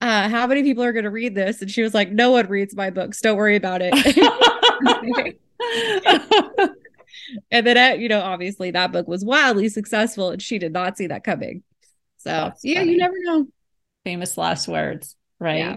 uh, 0.00 0.28
how 0.28 0.46
many 0.46 0.62
people 0.62 0.84
are 0.84 0.92
going 0.92 1.04
to 1.04 1.10
read 1.10 1.34
this? 1.34 1.60
And 1.60 1.70
she 1.70 1.82
was 1.82 1.92
like, 1.92 2.10
no 2.10 2.30
one 2.30 2.46
reads 2.46 2.74
my 2.74 2.90
books. 2.90 3.20
Don't 3.20 3.36
worry 3.36 3.56
about 3.56 3.82
it. 3.82 3.92
and 7.50 7.66
then, 7.66 7.76
uh, 7.76 7.96
you 7.96 8.08
know, 8.08 8.20
obviously 8.20 8.70
that 8.70 8.92
book 8.92 9.08
was 9.08 9.24
wildly 9.24 9.68
successful 9.68 10.30
and 10.30 10.40
she 10.40 10.58
did 10.58 10.72
not 10.72 10.96
see 10.96 11.08
that 11.08 11.24
coming. 11.24 11.62
So, 12.18 12.30
That's 12.30 12.64
yeah, 12.64 12.80
funny. 12.80 12.92
you 12.92 12.98
never 12.98 13.16
know. 13.18 13.46
Famous 14.04 14.38
last 14.38 14.68
words, 14.68 15.16
right? 15.40 15.58
Yeah. 15.58 15.76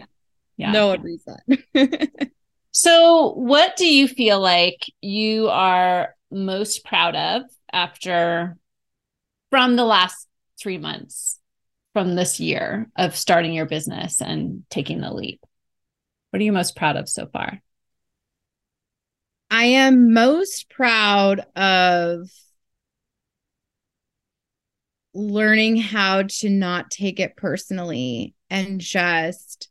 yeah. 0.58 0.72
No 0.72 0.88
one 0.88 1.02
reads 1.02 1.26
that. 1.26 2.32
so, 2.72 3.34
what 3.34 3.76
do 3.76 3.86
you 3.86 4.08
feel 4.08 4.40
like 4.40 4.86
you 5.02 5.50
are 5.50 6.16
most 6.32 6.86
proud 6.86 7.15
of 7.15 7.44
after 7.72 8.58
from 9.50 9.76
the 9.76 9.86
last 9.86 10.28
three 10.60 10.78
months 10.78 11.39
from 11.94 12.15
this 12.15 12.39
year 12.39 12.89
of 12.98 13.15
starting 13.15 13.54
your 13.54 13.65
business 13.65 14.22
and 14.22 14.63
taking 14.70 15.02
the 15.02 15.13
leap? 15.13 15.41
What 16.30 16.41
are 16.41 16.46
you 16.46 16.54
most 16.54 16.76
proud 16.76 16.96
of 16.96 17.10
so 17.10 17.28
far? 17.28 17.62
I 19.50 19.65
am 19.65 20.13
most 20.13 20.70
proud 20.70 21.41
of 21.58 22.30
learning 25.13 25.76
how 25.76 26.24
to 26.24 26.50
not 26.50 26.89
take 26.89 27.20
it 27.20 27.36
personally 27.36 28.34
and 28.50 28.80
just 28.80 29.70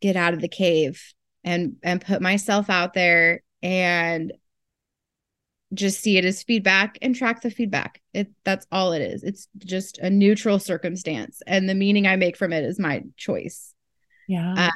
get 0.00 0.16
out 0.16 0.34
of 0.34 0.40
the 0.40 0.48
cave 0.48 1.02
and 1.44 1.76
and 1.84 2.00
put 2.00 2.20
myself 2.20 2.68
out 2.68 2.94
there 2.94 3.42
and 3.62 4.32
just 5.76 6.00
see 6.00 6.18
it 6.18 6.24
as 6.24 6.42
feedback 6.42 6.98
and 7.02 7.14
track 7.14 7.42
the 7.42 7.50
feedback. 7.50 8.00
It 8.12 8.30
that's 8.44 8.66
all 8.72 8.92
it 8.92 9.02
is. 9.02 9.22
It's 9.22 9.48
just 9.58 9.98
a 9.98 10.10
neutral 10.10 10.58
circumstance 10.58 11.42
and 11.46 11.68
the 11.68 11.74
meaning 11.74 12.06
I 12.06 12.16
make 12.16 12.36
from 12.36 12.52
it 12.52 12.64
is 12.64 12.78
my 12.78 13.04
choice. 13.16 13.74
Yeah. 14.28 14.54
Uh, 14.56 14.70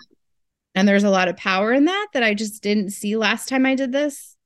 and 0.74 0.86
there's 0.86 1.04
a 1.04 1.10
lot 1.10 1.28
of 1.28 1.36
power 1.36 1.72
in 1.72 1.86
that 1.86 2.08
that 2.12 2.22
I 2.22 2.34
just 2.34 2.62
didn't 2.62 2.90
see 2.90 3.16
last 3.16 3.48
time 3.48 3.66
I 3.66 3.74
did 3.74 3.92
this. 3.92 4.36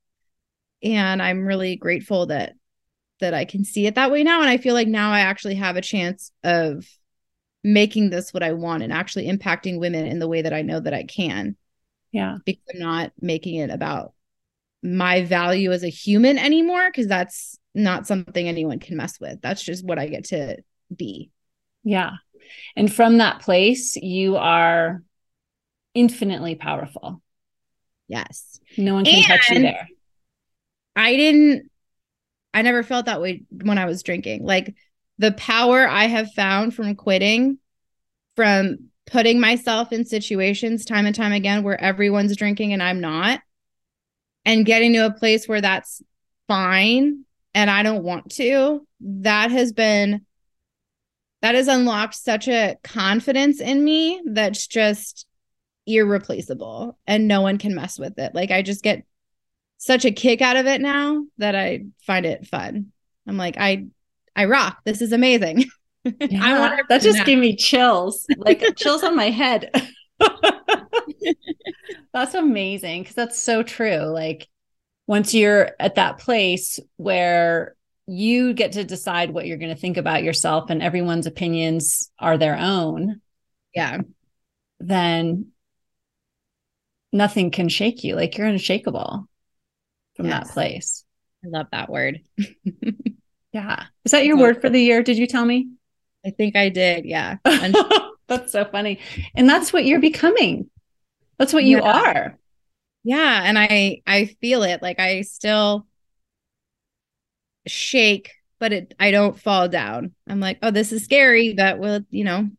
And 0.81 1.21
I'm 1.21 1.45
really 1.45 1.75
grateful 1.75 2.27
that 2.27 2.53
that 3.19 3.33
I 3.33 3.45
can 3.45 3.63
see 3.63 3.87
it 3.87 3.95
that 3.95 4.11
way 4.11 4.23
now 4.23 4.41
and 4.41 4.49
I 4.49 4.57
feel 4.57 4.73
like 4.73 4.87
now 4.87 5.11
I 5.11 5.21
actually 5.21 5.55
have 5.55 5.77
a 5.77 5.81
chance 5.81 6.31
of 6.43 6.85
making 7.63 8.09
this 8.09 8.33
what 8.33 8.43
I 8.43 8.53
want 8.53 8.83
and 8.83 8.91
actually 8.91 9.27
impacting 9.27 9.79
women 9.79 10.05
in 10.05 10.19
the 10.19 10.27
way 10.27 10.41
that 10.41 10.53
I 10.53 10.61
know 10.61 10.79
that 10.79 10.93
I 10.93 11.03
can. 11.03 11.55
Yeah. 12.11 12.37
Because 12.45 12.63
I'm 12.73 12.79
not 12.79 13.11
making 13.19 13.55
it 13.55 13.69
about 13.69 14.14
my 14.85 15.23
value 15.23 15.71
as 15.71 15.83
a 15.83 15.89
human 15.89 16.37
anymore 16.37 16.89
because 16.89 17.07
that's 17.07 17.57
not 17.73 18.07
something 18.07 18.47
anyone 18.47 18.79
can 18.79 18.95
mess 18.95 19.19
with. 19.19 19.41
That's 19.41 19.63
just 19.63 19.83
what 19.83 19.97
I 19.99 20.07
get 20.07 20.25
to 20.25 20.57
be. 20.95 21.31
Yeah. 21.83 22.11
And 22.75 22.93
from 22.93 23.17
that 23.17 23.41
place, 23.41 23.95
you 23.95 24.37
are 24.37 25.01
infinitely 25.93 26.55
powerful. 26.55 27.21
Yes. 28.07 28.59
No 28.77 28.93
one 28.93 29.05
can 29.05 29.15
and 29.15 29.25
touch 29.25 29.49
you 29.49 29.59
there. 29.59 29.89
I 30.95 31.15
didn't, 31.15 31.71
I 32.53 32.61
never 32.61 32.83
felt 32.83 33.07
that 33.07 33.21
way 33.21 33.43
when 33.49 33.77
I 33.77 33.85
was 33.85 34.03
drinking. 34.03 34.45
Like 34.45 34.75
the 35.17 35.31
power 35.31 35.87
I 35.87 36.05
have 36.05 36.31
found 36.33 36.75
from 36.75 36.95
quitting, 36.95 37.57
from 38.35 38.89
putting 39.07 39.39
myself 39.39 39.91
in 39.91 40.05
situations 40.05 40.85
time 40.85 41.05
and 41.05 41.15
time 41.15 41.33
again 41.33 41.63
where 41.63 41.79
everyone's 41.79 42.35
drinking 42.37 42.73
and 42.73 42.83
I'm 42.83 43.01
not, 43.01 43.41
and 44.45 44.65
getting 44.65 44.93
to 44.93 45.05
a 45.05 45.11
place 45.11 45.47
where 45.47 45.61
that's 45.61 46.01
fine 46.47 47.25
and 47.53 47.69
I 47.69 47.83
don't 47.83 48.03
want 48.03 48.31
to, 48.33 48.85
that 48.99 49.51
has 49.51 49.71
been 49.71 50.25
that 51.41 51.55
has 51.55 51.67
unlocked 51.67 52.15
such 52.15 52.47
a 52.47 52.75
confidence 52.83 53.61
in 53.61 53.83
me 53.83 54.21
that's 54.25 54.65
just 54.65 55.27
irreplaceable 55.85 56.97
and 57.05 57.27
no 57.27 57.41
one 57.41 57.57
can 57.57 57.75
mess 57.75 57.99
with 57.99 58.17
it. 58.17 58.33
Like 58.33 58.51
I 58.51 58.61
just 58.61 58.83
get 58.83 59.03
such 59.77 60.05
a 60.05 60.11
kick 60.11 60.41
out 60.41 60.57
of 60.57 60.65
it 60.65 60.81
now 60.81 61.23
that 61.37 61.55
I 61.55 61.85
find 62.01 62.25
it 62.25 62.47
fun. 62.47 62.91
I'm 63.27 63.37
like, 63.37 63.57
I 63.57 63.87
I 64.35 64.45
rock. 64.45 64.79
This 64.85 65.01
is 65.01 65.11
amazing. 65.11 65.65
Yeah, 66.03 66.13
I 66.43 66.59
want 66.59 66.81
that 66.89 67.01
just 67.01 67.19
now. 67.19 67.25
gave 67.25 67.37
me 67.37 67.55
chills, 67.55 68.25
like 68.37 68.63
chills 68.75 69.03
on 69.03 69.15
my 69.15 69.29
head. 69.29 69.69
that's 72.13 72.33
amazing 72.33 73.03
because 73.03 73.15
that's 73.15 73.37
so 73.37 73.63
true. 73.63 74.05
Like 74.05 74.47
once 75.07 75.33
you're 75.33 75.71
at 75.79 75.95
that 75.95 76.19
place 76.19 76.79
where 76.97 77.75
you 78.07 78.53
get 78.53 78.73
to 78.73 78.83
decide 78.83 79.31
what 79.31 79.45
you're 79.47 79.57
going 79.57 79.73
to 79.73 79.79
think 79.79 79.97
about 79.97 80.23
yourself 80.23 80.69
and 80.69 80.81
everyone's 80.81 81.27
opinions 81.27 82.11
are 82.19 82.37
their 82.37 82.57
own. 82.57 83.21
Yeah. 83.73 84.01
Then 84.79 85.51
nothing 87.11 87.51
can 87.51 87.69
shake 87.69 88.03
you. 88.03 88.15
Like 88.15 88.37
you're 88.37 88.47
unshakable 88.47 89.27
from 90.15 90.25
yes. 90.27 90.47
that 90.47 90.53
place. 90.53 91.05
I 91.43 91.47
love 91.49 91.67
that 91.71 91.89
word. 91.89 92.21
yeah. 93.51 93.85
Is 94.05 94.11
that 94.11 94.25
your 94.25 94.37
word 94.37 94.61
for 94.61 94.69
the 94.69 94.81
year? 94.81 95.01
Did 95.01 95.17
you 95.17 95.27
tell 95.27 95.45
me? 95.45 95.69
I 96.25 96.31
think 96.31 96.55
I 96.55 96.69
did. 96.69 97.05
Yeah. 97.05 97.37
that's 98.27 98.51
so 98.51 98.65
funny. 98.65 98.99
And 99.35 99.49
that's 99.49 99.71
what 99.73 99.85
you're 99.85 99.99
becoming. 99.99 100.69
That's 101.37 101.53
what 101.53 101.63
you 101.63 101.77
yeah. 101.77 101.91
are. 101.91 102.37
Yeah, 103.03 103.41
and 103.43 103.57
I 103.59 104.01
I 104.07 104.25
feel 104.41 104.63
it. 104.63 104.81
Like 104.81 104.99
I 104.99 105.21
still 105.21 105.85
shake, 107.67 108.31
but 108.59 108.73
it 108.73 108.93
I 108.99 109.11
don't 109.11 109.39
fall 109.39 109.67
down. 109.67 110.13
I'm 110.27 110.39
like, 110.39 110.59
"Oh, 110.63 110.71
this 110.71 110.91
is 110.91 111.03
scary, 111.03 111.53
but 111.53 111.77
we'll, 111.77 112.01
you 112.09 112.23
know, 112.23 112.49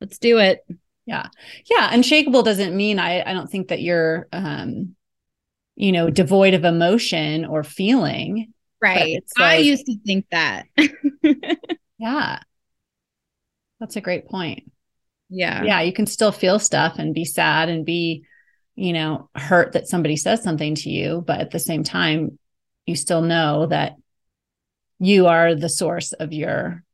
let's 0.00 0.18
do 0.18 0.38
it." 0.38 0.64
Yeah. 1.04 1.26
Yeah, 1.68 1.92
unshakable 1.92 2.44
doesn't 2.44 2.76
mean 2.76 2.98
I 2.98 3.28
I 3.28 3.34
don't 3.34 3.50
think 3.50 3.68
that 3.68 3.82
you're 3.82 4.28
um 4.32 4.96
you 5.74 5.90
know, 5.90 6.10
devoid 6.10 6.54
of 6.54 6.64
emotion 6.64 7.44
or 7.46 7.64
feeling 7.64 8.52
Right. 8.82 9.22
I 9.38 9.58
used 9.58 9.86
to 9.86 9.96
think 10.04 10.26
that. 10.32 10.66
yeah. 11.98 12.40
That's 13.82 13.96
a 13.96 14.00
great 14.00 14.28
point. 14.28 14.70
Yeah. 15.28 15.64
Yeah. 15.64 15.80
You 15.80 15.92
can 15.92 16.06
still 16.06 16.30
feel 16.30 16.60
stuff 16.60 17.00
and 17.00 17.12
be 17.12 17.24
sad 17.24 17.68
and 17.68 17.84
be, 17.84 18.22
you 18.76 18.92
know, 18.92 19.28
hurt 19.34 19.72
that 19.72 19.88
somebody 19.88 20.14
says 20.14 20.40
something 20.40 20.76
to 20.76 20.88
you. 20.88 21.24
But 21.26 21.40
at 21.40 21.50
the 21.50 21.58
same 21.58 21.82
time, 21.82 22.38
you 22.86 22.94
still 22.94 23.22
know 23.22 23.66
that 23.66 23.96
you 25.00 25.26
are 25.26 25.56
the 25.56 25.68
source 25.68 26.12
of 26.12 26.32
your 26.32 26.84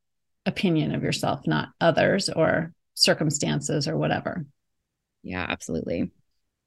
opinion 0.47 0.95
of 0.95 1.03
yourself, 1.03 1.47
not 1.47 1.69
others 1.79 2.31
or 2.31 2.73
circumstances 2.95 3.87
or 3.87 3.99
whatever. 3.99 4.47
Yeah, 5.23 5.45
absolutely. 5.47 6.11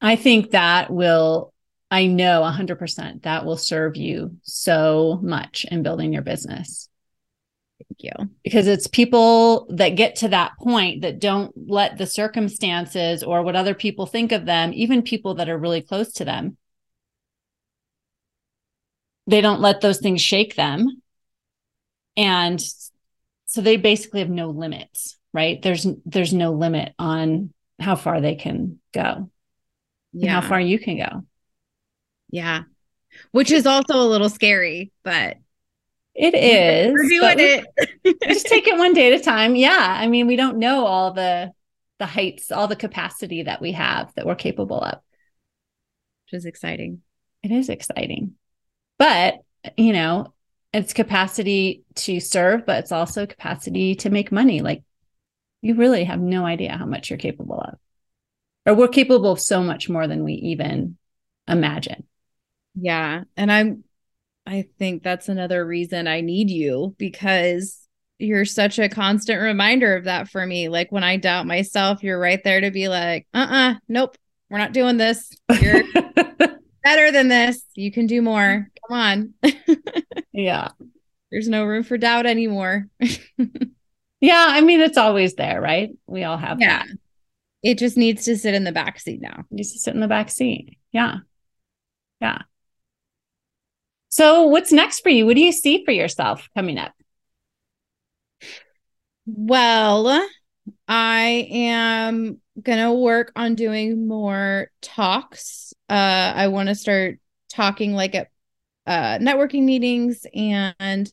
I 0.00 0.14
think 0.14 0.52
that 0.52 0.88
will, 0.88 1.52
I 1.90 2.06
know 2.06 2.42
100% 2.42 3.22
that 3.24 3.44
will 3.44 3.56
serve 3.56 3.96
you 3.96 4.36
so 4.42 5.18
much 5.20 5.66
in 5.68 5.82
building 5.82 6.12
your 6.12 6.22
business. 6.22 6.88
Thank 7.88 8.02
you. 8.18 8.30
Because 8.44 8.66
it's 8.66 8.86
people 8.86 9.66
that 9.70 9.90
get 9.90 10.16
to 10.16 10.28
that 10.28 10.52
point 10.58 11.02
that 11.02 11.18
don't 11.18 11.52
let 11.56 11.98
the 11.98 12.06
circumstances 12.06 13.22
or 13.22 13.42
what 13.42 13.56
other 13.56 13.74
people 13.74 14.06
think 14.06 14.32
of 14.32 14.46
them, 14.46 14.72
even 14.74 15.02
people 15.02 15.34
that 15.34 15.48
are 15.48 15.58
really 15.58 15.82
close 15.82 16.12
to 16.14 16.24
them, 16.24 16.56
they 19.26 19.40
don't 19.40 19.60
let 19.60 19.80
those 19.80 19.98
things 19.98 20.20
shake 20.20 20.56
them. 20.56 21.02
And 22.16 22.62
so 23.46 23.60
they 23.60 23.76
basically 23.76 24.20
have 24.20 24.30
no 24.30 24.50
limits, 24.50 25.18
right? 25.32 25.60
There's 25.60 25.86
there's 26.04 26.32
no 26.34 26.52
limit 26.52 26.94
on 26.98 27.52
how 27.78 27.96
far 27.96 28.20
they 28.20 28.34
can 28.34 28.80
go. 28.92 29.30
Yeah. 30.12 30.40
how 30.40 30.46
far 30.46 30.60
you 30.60 30.78
can 30.78 30.98
go. 30.98 31.24
Yeah. 32.30 32.62
Which 33.30 33.50
is 33.50 33.66
also 33.66 33.94
a 33.94 34.08
little 34.08 34.28
scary, 34.28 34.92
but 35.02 35.36
it 36.14 36.34
is. 36.34 36.92
We're 36.92 37.08
doing 37.08 37.64
it. 38.04 38.18
just 38.28 38.46
take 38.46 38.68
it 38.68 38.78
one 38.78 38.92
day 38.92 39.12
at 39.12 39.20
a 39.20 39.24
time. 39.24 39.56
Yeah. 39.56 39.96
I 39.98 40.08
mean, 40.08 40.26
we 40.26 40.36
don't 40.36 40.58
know 40.58 40.84
all 40.84 41.12
the 41.12 41.52
the 41.98 42.06
heights, 42.06 42.50
all 42.50 42.66
the 42.66 42.76
capacity 42.76 43.44
that 43.44 43.60
we 43.60 43.72
have 43.72 44.12
that 44.14 44.26
we're 44.26 44.34
capable 44.34 44.80
of. 44.80 44.98
Which 46.26 46.38
is 46.38 46.46
exciting. 46.46 47.02
It 47.42 47.50
is 47.50 47.68
exciting. 47.68 48.34
But, 48.98 49.36
you 49.76 49.92
know, 49.92 50.34
it's 50.72 50.92
capacity 50.92 51.84
to 51.96 52.18
serve, 52.20 52.66
but 52.66 52.80
it's 52.80 52.92
also 52.92 53.26
capacity 53.26 53.94
to 53.96 54.10
make 54.10 54.32
money. 54.32 54.62
Like 54.62 54.82
you 55.60 55.74
really 55.74 56.04
have 56.04 56.20
no 56.20 56.44
idea 56.44 56.76
how 56.76 56.86
much 56.86 57.10
you're 57.10 57.18
capable 57.18 57.60
of. 57.60 57.78
Or 58.66 58.74
we're 58.74 58.88
capable 58.88 59.32
of 59.32 59.40
so 59.40 59.62
much 59.62 59.88
more 59.88 60.06
than 60.06 60.24
we 60.24 60.34
even 60.34 60.96
imagine. 61.48 62.04
Yeah. 62.74 63.24
And 63.36 63.50
I'm 63.50 63.84
I 64.46 64.66
think 64.78 65.02
that's 65.02 65.28
another 65.28 65.64
reason 65.64 66.08
I 66.08 66.20
need 66.20 66.50
you 66.50 66.94
because 66.98 67.78
you're 68.18 68.44
such 68.44 68.78
a 68.78 68.88
constant 68.88 69.40
reminder 69.40 69.96
of 69.96 70.04
that 70.04 70.28
for 70.28 70.44
me. 70.46 70.68
Like 70.68 70.92
when 70.92 71.04
I 71.04 71.16
doubt 71.16 71.46
myself, 71.46 72.02
you're 72.02 72.18
right 72.18 72.42
there 72.42 72.60
to 72.60 72.70
be 72.70 72.88
like, 72.88 73.26
uh 73.34 73.38
uh-uh, 73.38 73.70
uh, 73.70 73.74
nope, 73.88 74.16
we're 74.50 74.58
not 74.58 74.72
doing 74.72 74.96
this. 74.96 75.32
You're 75.60 75.82
better 76.84 77.10
than 77.10 77.28
this. 77.28 77.64
You 77.74 77.90
can 77.90 78.06
do 78.06 78.22
more. 78.22 78.68
Come 78.88 78.98
on. 78.98 79.34
yeah. 80.32 80.68
There's 81.30 81.48
no 81.48 81.64
room 81.64 81.82
for 81.82 81.96
doubt 81.96 82.26
anymore. 82.26 82.88
yeah. 84.20 84.46
I 84.48 84.60
mean, 84.60 84.80
it's 84.80 84.98
always 84.98 85.34
there, 85.34 85.60
right? 85.60 85.90
We 86.06 86.24
all 86.24 86.36
have 86.36 86.60
yeah. 86.60 86.84
That. 86.84 86.96
It 87.62 87.78
just 87.78 87.96
needs 87.96 88.24
to 88.24 88.36
sit 88.36 88.54
in 88.54 88.64
the 88.64 88.72
back 88.72 88.98
seat 88.98 89.20
now. 89.20 89.44
It 89.50 89.54
needs 89.54 89.72
to 89.72 89.78
sit 89.78 89.94
in 89.94 90.00
the 90.00 90.08
back 90.08 90.30
seat. 90.30 90.78
Yeah. 90.90 91.18
Yeah. 92.20 92.42
So, 94.12 94.42
what's 94.42 94.72
next 94.72 95.00
for 95.00 95.08
you? 95.08 95.24
What 95.24 95.36
do 95.36 95.42
you 95.42 95.52
see 95.52 95.86
for 95.86 95.90
yourself 95.90 96.46
coming 96.54 96.76
up? 96.76 96.92
Well, 99.24 100.28
I 100.86 101.48
am 101.50 102.38
going 102.60 102.78
to 102.78 102.92
work 102.92 103.32
on 103.34 103.54
doing 103.54 104.06
more 104.06 104.68
talks. 104.82 105.72
Uh, 105.88 105.94
I 106.36 106.48
want 106.48 106.68
to 106.68 106.74
start 106.74 107.20
talking 107.48 107.94
like 107.94 108.14
at 108.14 108.28
uh, 108.86 109.16
networking 109.16 109.62
meetings 109.62 110.26
and 110.34 111.10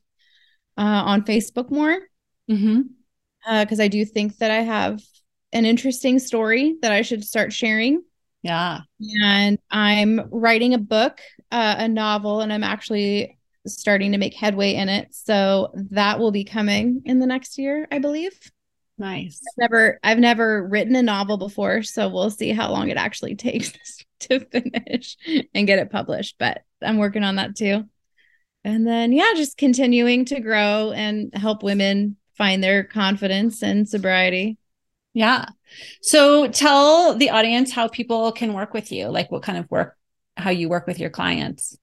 uh, 0.78 0.82
on 0.82 1.24
Facebook 1.24 1.72
more. 1.72 2.02
Mm-hmm. 2.52 2.82
Because 3.62 3.80
uh, 3.80 3.84
I 3.84 3.88
do 3.88 4.04
think 4.04 4.40
that 4.40 4.52
I 4.52 4.60
have 4.60 5.02
an 5.54 5.64
interesting 5.64 6.20
story 6.20 6.76
that 6.82 6.92
I 6.92 7.04
should 7.04 7.24
start 7.24 7.54
sharing. 7.54 8.02
Yeah. 8.42 8.82
And 9.24 9.60
I'm 9.70 10.30
writing 10.32 10.74
a 10.74 10.78
book 10.78 11.20
uh, 11.52 11.76
a 11.80 11.88
novel 11.88 12.42
and 12.42 12.54
I'm 12.54 12.64
actually 12.64 13.38
starting 13.68 14.12
to 14.12 14.18
make 14.18 14.34
headway 14.34 14.74
in 14.74 14.90
it. 14.90 15.10
So 15.12 15.72
that 15.92 16.20
will 16.20 16.32
be 16.32 16.44
coming 16.44 17.02
in 17.06 17.20
the 17.20 17.26
next 17.26 17.58
year, 17.58 17.88
I 17.92 18.00
believe. 18.00 18.34
Nice. 18.98 19.42
I've 19.48 19.62
never 19.62 20.00
I've 20.04 20.20
never 20.20 20.68
written 20.68 20.96
a 20.96 21.02
novel 21.02 21.38
before, 21.38 21.84
so 21.84 22.10
we'll 22.10 22.30
see 22.30 22.52
how 22.52 22.72
long 22.72 22.90
it 22.90 22.98
actually 22.98 23.36
takes 23.38 23.74
to 24.22 24.40
finish 24.40 25.18
and 25.54 25.68
get 25.68 25.80
it 25.80 25.92
published, 25.92 26.36
but 26.38 26.62
I'm 26.82 26.98
working 26.98 27.24
on 27.24 27.36
that 27.38 27.56
too. 27.56 27.86
And 28.66 28.86
then 28.86 29.14
yeah, 29.14 29.34
just 29.36 29.58
continuing 29.58 30.26
to 30.26 30.42
grow 30.42 30.92
and 30.92 31.34
help 31.34 31.64
women 31.64 32.18
find 32.38 32.64
their 32.64 32.84
confidence 32.84 33.64
and 33.64 33.88
sobriety. 33.88 34.58
Yeah. 35.14 35.46
So 36.02 36.48
tell 36.48 37.16
the 37.16 37.32
audience 37.32 37.72
how 37.72 37.88
people 37.88 38.32
can 38.32 38.54
work 38.54 38.74
with 38.74 38.92
you, 38.92 39.08
like 39.08 39.32
what 39.32 39.44
kind 39.44 39.58
of 39.58 39.70
work 39.70 39.96
how 40.38 40.52
you 40.52 40.70
work 40.70 40.88
with 40.88 41.00
your 41.00 41.10
clients 41.10 41.78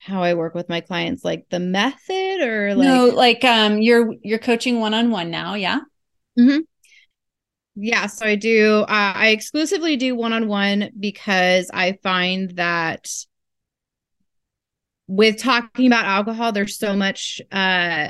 how 0.00 0.22
I 0.22 0.34
work 0.34 0.54
with 0.54 0.68
my 0.68 0.80
clients, 0.80 1.24
like 1.24 1.44
the 1.50 1.60
method 1.60 2.40
or 2.40 2.74
like 2.74 2.88
no, 2.88 3.06
like 3.14 3.44
um 3.44 3.80
you're 3.80 4.14
you're 4.22 4.38
coaching 4.38 4.80
one 4.80 4.94
on 4.94 5.10
one 5.10 5.30
now, 5.30 5.54
yeah. 5.54 5.80
Mm-hmm. 6.38 6.60
Yeah, 7.76 8.06
so 8.06 8.26
I 8.26 8.34
do. 8.34 8.84
Uh, 8.88 9.12
I 9.14 9.28
exclusively 9.28 9.96
do 9.96 10.16
one 10.16 10.32
on 10.32 10.48
one 10.48 10.90
because 10.98 11.70
I 11.72 11.98
find 12.02 12.50
that 12.56 13.08
with 15.06 15.38
talking 15.38 15.86
about 15.86 16.06
alcohol, 16.06 16.52
there's 16.52 16.78
so 16.78 16.96
much 16.96 17.40
uh 17.52 18.08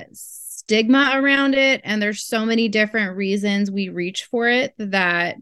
stigma 0.70 1.10
around 1.14 1.54
it, 1.54 1.80
and 1.82 2.00
there's 2.00 2.22
so 2.22 2.46
many 2.46 2.68
different 2.68 3.16
reasons 3.16 3.72
we 3.72 3.88
reach 3.88 4.26
for 4.26 4.48
it 4.48 4.72
that 4.78 5.34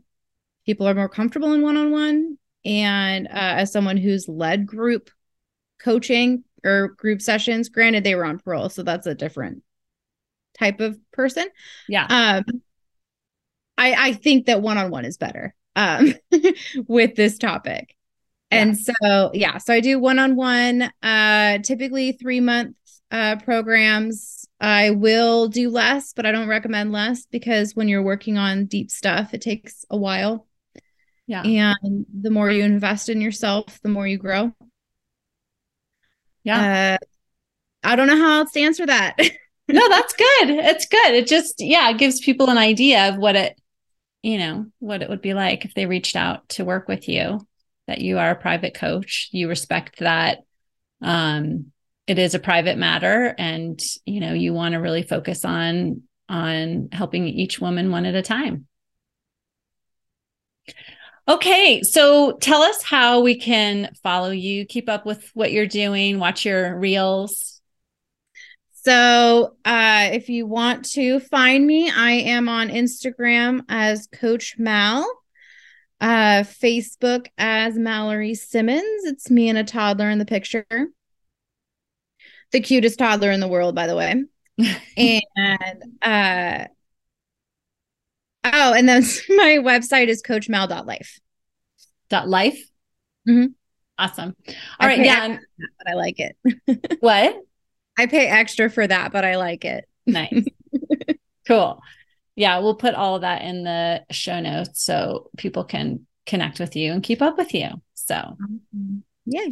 people 0.65 0.89
are 0.89 0.95
more 0.95 1.11
comfortable 1.11 1.53
in 1.53 1.61
one 1.61 1.77
on 1.77 1.91
one 1.91 2.39
and 2.65 3.27
uh, 3.27 3.31
as 3.61 3.71
someone 3.71 3.99
who's 3.99 4.27
led 4.27 4.67
group 4.67 5.11
coaching 5.79 6.45
or 6.65 6.89
group 6.89 7.21
sessions, 7.21 7.69
granted 7.69 8.05
they 8.05 8.15
were 8.15 8.25
on 8.25 8.39
parole, 8.39 8.71
so 8.71 8.83
that's 8.83 9.07
a 9.07 9.15
different 9.15 9.63
type 10.59 10.81
of 10.81 10.99
person. 11.13 11.47
Yeah. 11.91 12.07
Um, 12.09 12.63
I 13.77 14.09
I 14.09 14.13
think 14.15 14.47
that 14.47 14.63
one 14.63 14.79
on 14.79 14.91
one 14.91 15.05
is 15.05 15.19
better 15.19 15.55
um 15.77 16.15
with 16.87 17.17
this 17.17 17.37
topic. 17.37 17.95
Yeah. 18.51 18.63
And 18.63 18.79
so 18.79 19.31
yeah, 19.35 19.59
so 19.59 19.75
I 19.75 19.81
do 19.81 19.99
one 19.99 20.19
on 20.19 20.37
one, 20.37 20.91
uh 21.03 21.59
typically 21.59 22.13
three 22.13 22.41
month 22.41 22.77
uh 23.11 23.37
programs. 23.37 24.38
I 24.61 24.91
will 24.91 25.49
do 25.49 25.71
less, 25.71 26.13
but 26.13 26.27
I 26.27 26.33
don't 26.33 26.49
recommend 26.49 26.91
less 26.91 27.27
because 27.27 27.77
when 27.77 27.89
you're 27.89 28.03
working 28.03 28.39
on 28.39 28.67
deep 28.67 28.91
stuff, 28.91 29.33
it 29.33 29.41
takes 29.41 29.85
a 29.89 29.97
while. 29.97 30.47
Yeah. 31.27 31.75
And 31.83 32.07
the 32.13 32.31
more 32.31 32.51
you 32.51 32.65
invest 32.65 33.09
in 33.09 33.21
yourself, 33.21 33.81
the 33.83 33.89
more 33.89 34.07
you 34.07 34.19
grow. 34.19 34.53
Yeah. 36.43 36.99
Uh, 37.01 37.07
I 37.85 37.97
don't 37.97 38.07
know 38.07 38.17
how 38.17 38.39
else 38.39 38.53
to 38.53 38.61
answer 38.61 38.87
that. 38.87 39.17
no, 39.69 39.89
that's 39.89 40.15
good. 40.15 40.51
It's 40.51 40.87
good. 40.87 41.15
It 41.15 41.27
just, 41.27 41.57
yeah, 41.61 41.91
it 41.91 41.99
gives 41.99 42.21
people 42.21 42.49
an 42.49 42.59
idea 42.59 43.11
of 43.11 43.19
what 43.19 43.37
it, 43.37 43.61
you 44.23 44.39
know, 44.39 44.67
what 44.81 45.03
it 45.03 45.09
would 45.09 45.23
be 45.23 45.35
like 45.35 45.65
if 45.65 45.75
they 45.75 45.87
reached 45.87 46.17
out 46.17 46.49
to 46.51 46.65
work 46.65 46.89
with 46.89 47.09
you, 47.09 47.47
that 47.87 48.01
you 48.01 48.19
are 48.19 48.31
a 48.31 48.37
private 48.37 48.75
coach. 48.75 49.29
You 49.31 49.49
respect 49.49 50.01
that. 50.01 50.39
Um, 51.01 51.73
it 52.09 52.19
is 52.19 52.35
a 52.35 52.39
private 52.41 52.79
matter 52.79 53.35
and 53.39 53.81
you 54.05 54.19
know 54.19 54.33
you 54.33 54.53
want 54.53 54.73
to 54.73 54.79
really 54.79 55.03
focus 55.03 55.45
on 55.45 56.03
on 56.29 56.89
helping 56.93 57.29
each 57.29 57.61
woman 57.61 57.91
one 57.91 58.07
at 58.07 58.15
a 58.15 58.23
time 58.23 58.67
Okay, 61.29 61.83
so 61.83 62.33
tell 62.39 62.63
us 62.63 62.83
how 62.83 63.21
we 63.21 63.39
can 63.39 63.93
follow 64.03 64.31
you, 64.31 64.65
keep 64.65 64.89
up 64.89 65.05
with 65.05 65.31
what 65.35 65.53
you're 65.53 65.67
doing, 65.67 66.19
watch 66.19 66.47
your 66.47 66.79
reels. 66.79 67.61
So, 68.73 69.57
uh, 69.63 70.09
if 70.13 70.31
you 70.31 70.47
want 70.47 70.87
to 70.93 71.21
find 71.21 71.67
me, 71.67 71.91
I 71.91 72.13
am 72.13 72.49
on 72.49 72.71
Instagram 72.71 73.61
as 73.69 74.07
Coach 74.07 74.55
Mal, 74.57 75.07
uh, 76.01 76.45
Facebook 76.45 77.27
as 77.37 77.77
Mallory 77.77 78.35
Simmons. 78.35 79.05
It's 79.05 79.31
me 79.31 79.51
and 79.51 79.59
a 79.59 79.65
toddler 79.65 80.09
in 80.09 80.19
the 80.19 80.25
picture. 80.25 80.65
The 82.53 82.61
cutest 82.61 82.99
toddler 82.99 83.31
in 83.31 83.41
the 83.41 83.49
world, 83.49 83.75
by 83.75 83.87
the 83.87 83.97
way. 83.97 84.25
and 84.97 85.83
uh, 86.03 86.65
Oh, 88.53 88.73
and 88.73 88.89
then 88.89 89.03
my 89.31 89.59
website 89.61 90.09
is 90.09 90.23
coachmal.life. 90.23 91.19
Dot 92.09 92.29
life? 92.29 92.59
Mm-hmm. 93.29 93.53
Awesome. 93.99 94.37
All 94.81 94.89
right. 94.89 95.05
Yeah. 95.05 95.39
but 95.59 95.91
I 95.91 95.95
like 95.95 96.17
it. 96.19 96.37
what? 97.01 97.37
I 97.99 98.07
pay 98.07 98.27
extra 98.29 98.71
for 98.71 98.87
that, 98.87 99.13
but 99.13 99.25
I 99.25 99.37
like 99.37 99.65
it. 99.65 99.85
Nice. 100.07 100.45
cool. 101.47 101.81
Yeah. 102.37 102.59
We'll 102.61 102.77
put 102.77 102.95
all 102.95 103.17
of 103.17 103.23
that 103.23 103.43
in 103.43 103.65
the 103.65 104.05
show 104.11 104.41
notes 104.41 104.83
so 104.85 105.31
people 105.37 105.65
can 105.65 106.07
connect 106.25 106.61
with 106.61 106.77
you 106.77 106.93
and 106.93 107.03
keep 107.03 107.21
up 107.21 107.37
with 107.37 107.53
you. 107.53 107.69
So, 107.95 108.37
yeah. 109.27 109.49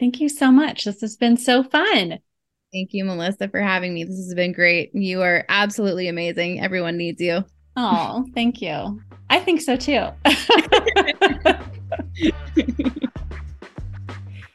Thank 0.00 0.20
you 0.20 0.30
so 0.30 0.50
much. 0.50 0.84
This 0.84 1.02
has 1.02 1.16
been 1.16 1.36
so 1.36 1.62
fun. 1.62 2.20
Thank 2.72 2.94
you, 2.94 3.04
Melissa, 3.04 3.48
for 3.48 3.60
having 3.60 3.92
me. 3.94 4.04
This 4.04 4.16
has 4.16 4.34
been 4.34 4.52
great. 4.52 4.94
You 4.94 5.22
are 5.22 5.44
absolutely 5.48 6.06
amazing. 6.06 6.60
Everyone 6.60 6.96
needs 6.96 7.20
you. 7.20 7.44
Oh, 7.76 8.24
thank 8.34 8.62
you. 8.62 9.00
I 9.28 9.40
think 9.40 9.60
so 9.60 9.76
too. 9.76 10.06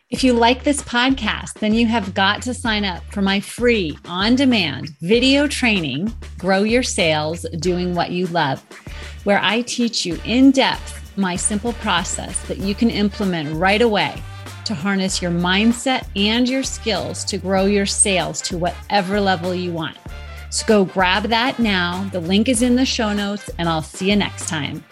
if 0.09 0.23
you 0.23 0.31
like 0.31 0.63
this 0.63 0.81
podcast, 0.81 1.59
then 1.59 1.73
you 1.73 1.87
have 1.87 2.13
got 2.13 2.41
to 2.43 2.53
sign 2.53 2.85
up 2.85 3.03
for 3.11 3.21
my 3.21 3.41
free 3.41 3.97
on 4.05 4.35
demand 4.35 4.91
video 5.01 5.45
training, 5.45 6.13
Grow 6.37 6.63
Your 6.63 6.83
Sales 6.83 7.45
Doing 7.59 7.95
What 7.95 8.11
You 8.11 8.27
Love, 8.27 8.63
where 9.25 9.41
I 9.41 9.61
teach 9.63 10.05
you 10.05 10.17
in 10.23 10.51
depth 10.51 11.17
my 11.17 11.35
simple 11.35 11.73
process 11.73 12.41
that 12.47 12.59
you 12.59 12.75
can 12.75 12.89
implement 12.89 13.53
right 13.57 13.81
away 13.81 14.21
to 14.65 14.73
harness 14.73 15.21
your 15.21 15.31
mindset 15.31 16.07
and 16.15 16.47
your 16.47 16.63
skills 16.63 17.23
to 17.25 17.37
grow 17.37 17.65
your 17.65 17.85
sales 17.85 18.41
to 18.41 18.57
whatever 18.57 19.19
level 19.19 19.53
you 19.53 19.71
want. 19.71 19.97
So 20.49 20.65
go 20.65 20.85
grab 20.85 21.23
that 21.23 21.59
now. 21.59 22.07
The 22.11 22.19
link 22.19 22.47
is 22.47 22.61
in 22.61 22.75
the 22.75 22.85
show 22.85 23.13
notes, 23.13 23.49
and 23.57 23.67
I'll 23.67 23.81
see 23.81 24.09
you 24.09 24.15
next 24.15 24.47
time. 24.47 24.83